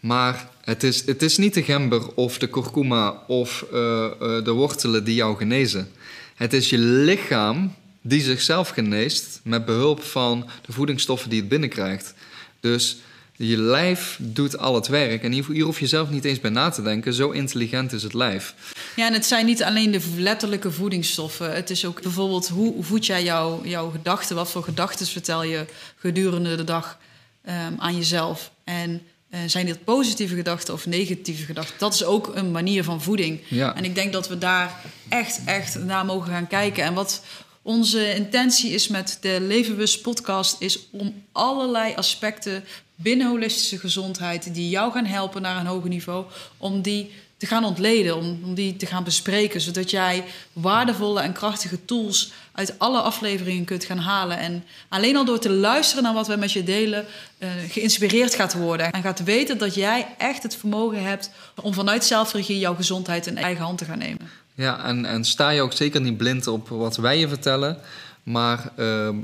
Maar 0.00 0.48
het 0.64 0.82
is, 0.82 1.06
het 1.06 1.22
is 1.22 1.36
niet 1.36 1.54
de 1.54 1.62
gember 1.62 2.14
of 2.14 2.38
de 2.38 2.46
kurkuma 2.46 3.22
of 3.26 3.64
eh, 3.72 4.04
eh, 4.04 4.44
de 4.44 4.50
wortelen 4.50 5.04
die 5.04 5.14
jou 5.14 5.36
genezen. 5.36 5.88
Het 6.34 6.52
is 6.52 6.70
je 6.70 6.78
lichaam 6.78 7.74
die 8.00 8.20
zichzelf 8.20 8.68
geneest 8.68 9.40
met 9.42 9.64
behulp 9.64 10.02
van 10.02 10.48
de 10.66 10.72
voedingsstoffen 10.72 11.30
die 11.30 11.40
het 11.40 11.48
binnenkrijgt. 11.48 12.14
Dus 12.60 12.96
je 13.36 13.58
lijf 13.58 14.18
doet 14.20 14.58
al 14.58 14.74
het 14.74 14.86
werk. 14.86 15.22
En 15.22 15.32
hier 15.32 15.64
hoef 15.64 15.80
je 15.80 15.86
zelf 15.86 16.10
niet 16.10 16.24
eens 16.24 16.40
bij 16.40 16.50
na 16.50 16.70
te 16.70 16.82
denken. 16.82 17.14
Zo 17.14 17.30
intelligent 17.30 17.92
is 17.92 18.02
het 18.02 18.12
lijf. 18.12 18.54
Ja, 18.96 19.06
en 19.06 19.12
het 19.12 19.26
zijn 19.26 19.46
niet 19.46 19.62
alleen 19.62 19.90
de 19.90 20.00
letterlijke 20.16 20.70
voedingsstoffen. 20.70 21.54
Het 21.54 21.70
is 21.70 21.84
ook 21.84 22.02
bijvoorbeeld 22.02 22.48
hoe 22.48 22.84
voed 22.84 23.06
jij 23.06 23.22
jou, 23.22 23.68
jouw 23.68 23.90
gedachten? 23.90 24.36
Wat 24.36 24.50
voor 24.50 24.62
gedachten 24.62 25.06
vertel 25.06 25.42
je 25.42 25.66
gedurende 25.96 26.56
de 26.56 26.64
dag 26.64 26.98
ehm, 27.44 27.72
aan 27.78 27.96
jezelf? 27.96 28.50
En 28.64 29.02
uh, 29.30 29.40
zijn 29.46 29.66
dit 29.66 29.84
positieve 29.84 30.34
gedachten 30.34 30.74
of 30.74 30.86
negatieve 30.86 31.44
gedachten? 31.44 31.74
Dat 31.78 31.94
is 31.94 32.04
ook 32.04 32.30
een 32.34 32.50
manier 32.50 32.84
van 32.84 33.02
voeding. 33.02 33.40
Ja. 33.48 33.74
En 33.76 33.84
ik 33.84 33.94
denk 33.94 34.12
dat 34.12 34.28
we 34.28 34.38
daar 34.38 34.80
echt, 35.08 35.40
echt 35.44 35.78
naar 35.78 36.04
mogen 36.04 36.30
gaan 36.30 36.46
kijken. 36.46 36.84
En 36.84 36.94
wat 36.94 37.22
onze 37.62 38.14
intentie 38.14 38.70
is 38.70 38.88
met 38.88 39.18
de 39.20 39.38
Levenbewust 39.40 40.02
podcast... 40.02 40.56
is 40.58 40.88
om 40.90 41.24
allerlei 41.32 41.94
aspecten 41.94 42.64
binnen 42.94 43.28
holistische 43.28 43.78
gezondheid... 43.78 44.54
die 44.54 44.68
jou 44.68 44.92
gaan 44.92 45.06
helpen 45.06 45.42
naar 45.42 45.56
een 45.56 45.66
hoger 45.66 45.88
niveau... 45.88 46.24
om 46.56 46.82
die 46.82 47.10
te 47.36 47.46
gaan 47.46 47.64
ontleden, 47.64 48.16
om, 48.16 48.40
om 48.44 48.54
die 48.54 48.76
te 48.76 48.86
gaan 48.86 49.04
bespreken... 49.04 49.60
zodat 49.60 49.90
jij 49.90 50.24
waardevolle 50.52 51.20
en 51.20 51.32
krachtige 51.32 51.84
tools 51.84 52.32
uit 52.52 52.78
alle 52.78 53.00
afleveringen 53.00 53.64
kunt 53.64 53.84
gaan 53.84 53.98
halen. 53.98 54.38
En 54.38 54.64
alleen 54.88 55.16
al 55.16 55.24
door 55.24 55.38
te 55.38 55.50
luisteren 55.50 56.02
naar 56.02 56.14
wat 56.14 56.26
wij 56.26 56.36
met 56.36 56.52
je 56.52 56.62
delen... 56.62 57.04
Uh, 57.38 57.48
geïnspireerd 57.68 58.34
gaat 58.34 58.54
worden 58.54 58.92
en 58.92 59.02
gaat 59.02 59.24
weten 59.24 59.58
dat 59.58 59.74
jij 59.74 60.06
echt 60.18 60.42
het 60.42 60.56
vermogen 60.56 61.02
hebt... 61.02 61.30
om 61.62 61.74
vanuit 61.74 62.04
zelfregie 62.04 62.58
jouw 62.58 62.74
gezondheid 62.74 63.26
in 63.26 63.36
eigen 63.36 63.64
hand 63.64 63.78
te 63.78 63.84
gaan 63.84 63.98
nemen. 63.98 64.30
Ja, 64.54 64.84
en, 64.84 65.04
en 65.04 65.24
sta 65.24 65.50
je 65.50 65.62
ook 65.62 65.72
zeker 65.72 66.00
niet 66.00 66.16
blind 66.16 66.46
op 66.46 66.68
wat 66.68 66.96
wij 66.96 67.18
je 67.18 67.28
vertellen... 67.28 67.78
maar 68.22 68.70
uh, 68.76 69.08
uh, 69.08 69.14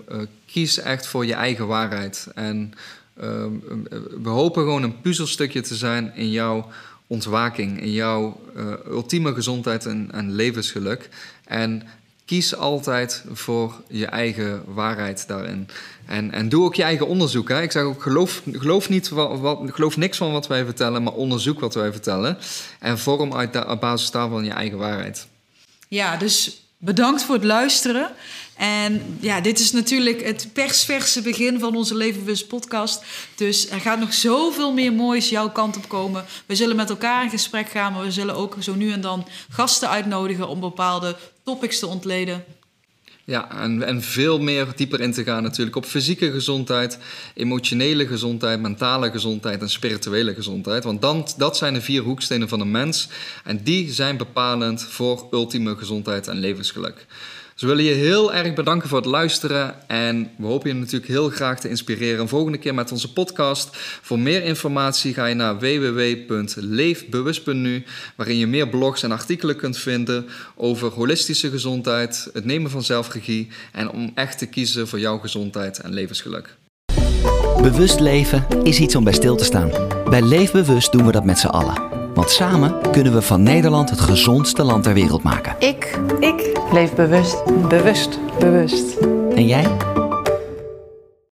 kies 0.47 0.79
echt 0.79 1.07
voor 1.07 1.27
je 1.27 1.35
eigen 1.35 1.67
waarheid. 1.67 2.27
En 2.35 2.45
ehm, 2.45 2.81
we 4.23 4.29
hopen 4.29 4.63
gewoon 4.63 4.83
een 4.83 5.01
puzzelstukje 5.01 5.61
te 5.61 5.75
zijn 5.75 6.13
in 6.15 6.31
jouw 6.31 6.69
ontwaking, 7.07 7.81
in 7.81 7.93
jouw 7.93 8.41
uh, 8.57 8.73
ultieme 8.87 9.35
gezondheid 9.35 9.87
en, 9.87 10.09
en, 10.13 10.33
levensgeluk. 10.33 11.09
En 11.45 11.83
kies 12.25 12.57
altijd 12.57 13.25
voor 13.33 13.75
je 13.89 14.07
eigen 14.07 14.63
waarheid 14.67 15.27
daarin. 15.29 15.69
En, 16.07 16.33
en 16.33 16.49
doe 16.49 16.65
ook 16.65 16.75
je 16.75 16.83
eigen 16.83 17.07
onderzoek. 17.07 17.49
Hè. 17.49 17.63
Ik 17.63 17.73
zeg 17.73 17.83
ook, 17.83 18.03
geloof, 18.03 18.43
geloof, 18.53 18.89
niet 18.89 19.09
wat, 19.09 19.39
wat, 19.41 19.61
geloof 19.65 19.97
niks 19.97 20.17
van 20.17 20.33
wat 20.33 20.47
wij 20.47 20.65
vertellen, 20.65 21.03
maar 21.03 21.13
onderzoek 21.13 21.61
wat 21.61 21.75
wij 21.75 21.93
vertellen. 21.93 22.39
En 22.79 22.99
vorm 22.99 23.35
uit 23.35 23.67
op 23.67 23.81
basis 23.81 24.11
daarvan 24.11 24.45
je 24.45 24.51
eigen 24.51 24.79
waarheid. 24.79 25.27
Ja, 25.89 26.17
dus 26.17 26.63
bedankt 26.81 27.23
voor 27.23 27.35
het 27.35 27.45
luisteren. 27.45 28.11
En 28.57 29.17
ja, 29.21 29.41
dit 29.41 29.59
is 29.59 29.73
natuurlijk 29.73 30.25
het 30.25 30.49
persverse 30.53 31.23
begin 31.23 31.59
van 31.59 31.77
onze 31.77 31.95
Levenbewust 31.95 32.49
podcast. 32.49 33.05
Dus 33.35 33.71
er 33.71 33.81
gaat 33.81 33.99
nog 33.99 34.13
zoveel 34.13 34.73
meer 34.73 34.93
moois 34.93 35.29
jouw 35.29 35.51
kant 35.51 35.77
op 35.77 35.89
komen. 35.89 36.25
We 36.47 36.55
zullen 36.55 36.77
met 36.77 36.91
elkaar 36.91 37.25
in 37.25 37.31
gesprek 37.31 37.69
gaan, 37.69 37.93
maar 37.93 38.03
we 38.03 38.11
zullen 38.11 38.35
ook 38.35 38.57
zo 38.61 38.75
nu 38.75 38.93
en 38.93 39.01
dan 39.01 39.27
gasten 39.51 39.89
uitnodigen 39.89 40.49
om 40.49 40.61
bepaalde 40.61 41.17
topics 41.45 41.79
te 41.79 41.87
ontleden. 41.87 42.45
Ja, 43.31 43.51
en, 43.51 43.83
en 43.83 44.03
veel 44.03 44.41
meer 44.41 44.67
dieper 44.77 45.01
in 45.01 45.13
te 45.13 45.25
gaan 45.25 45.43
natuurlijk 45.43 45.77
op 45.77 45.85
fysieke 45.85 46.31
gezondheid, 46.31 46.99
emotionele 47.35 48.07
gezondheid, 48.07 48.61
mentale 48.61 49.11
gezondheid 49.11 49.61
en 49.61 49.71
spirituele 49.71 50.35
gezondheid. 50.35 50.85
Want 50.85 51.03
dan, 51.03 51.29
dat 51.37 51.57
zijn 51.57 51.75
de 51.75 51.81
vier 51.81 52.03
hoekstenen 52.03 52.49
van 52.49 52.61
een 52.61 52.71
mens 52.71 53.09
en 53.45 53.63
die 53.63 53.93
zijn 53.93 54.17
bepalend 54.17 54.83
voor 54.83 55.29
ultieme 55.31 55.77
gezondheid 55.77 56.29
en 56.29 56.39
levensgeluk. 56.39 57.07
We 57.61 57.67
willen 57.67 57.85
je 57.85 57.95
heel 57.95 58.35
erg 58.35 58.55
bedanken 58.55 58.89
voor 58.89 58.99
het 58.99 59.07
luisteren. 59.07 59.89
En 59.89 60.31
we 60.37 60.47
hopen 60.47 60.69
je 60.69 60.75
natuurlijk 60.75 61.11
heel 61.11 61.29
graag 61.29 61.61
te 61.61 61.69
inspireren. 61.69 62.21
Een 62.21 62.29
volgende 62.29 62.59
keer 62.59 62.75
met 62.75 62.93
onze 62.93 63.13
podcast. 63.13 63.69
Voor 64.03 64.19
meer 64.19 64.43
informatie 64.43 65.15
ga 65.15 65.27
je 65.27 65.35
naar 65.35 65.59
www.leefbewust.nu. 65.59 67.85
Waarin 68.17 68.37
je 68.37 68.47
meer 68.47 68.69
blogs 68.69 69.03
en 69.03 69.13
artikelen 69.13 69.57
kunt 69.57 69.79
vinden 69.79 70.27
over 70.57 70.89
holistische 70.89 71.51
gezondheid, 71.51 72.31
het 72.33 72.45
nemen 72.45 72.71
van 72.71 72.83
zelfregie 72.83 73.49
en 73.73 73.91
om 73.91 74.13
echt 74.15 74.39
te 74.39 74.47
kiezen 74.47 74.89
voor 74.89 75.01
jouw 75.01 75.19
gezondheid 75.19 75.79
en 75.79 75.93
levensgeluk. 75.93 76.57
Bewust 77.63 78.01
leven 78.01 78.47
is 78.63 78.79
iets 78.79 78.95
om 78.95 79.05
bij 79.05 79.13
stil 79.13 79.37
te 79.37 79.45
staan. 79.45 79.71
Bij 80.11 80.23
Leefbewust 80.23 80.93
doen 80.93 81.07
we 81.07 81.13
dat 81.13 81.25
met 81.25 81.39
z'n 81.39 81.47
allen. 81.47 82.00
Want 82.21 82.33
samen 82.33 82.75
kunnen 82.93 83.13
we 83.13 83.23
van 83.23 83.43
Nederland 83.43 83.91
het 83.91 84.01
gezondste 84.01 84.65
land 84.65 84.83
ter 84.83 84.95
wereld 84.95 85.23
maken. 85.23 85.55
Ik, 85.59 85.99
ik 86.19 86.59
leef 86.73 86.95
bewust, 86.95 87.45
bewust, 87.69 88.19
bewust. 88.39 88.97
En 89.35 89.47
jij? 89.47 89.67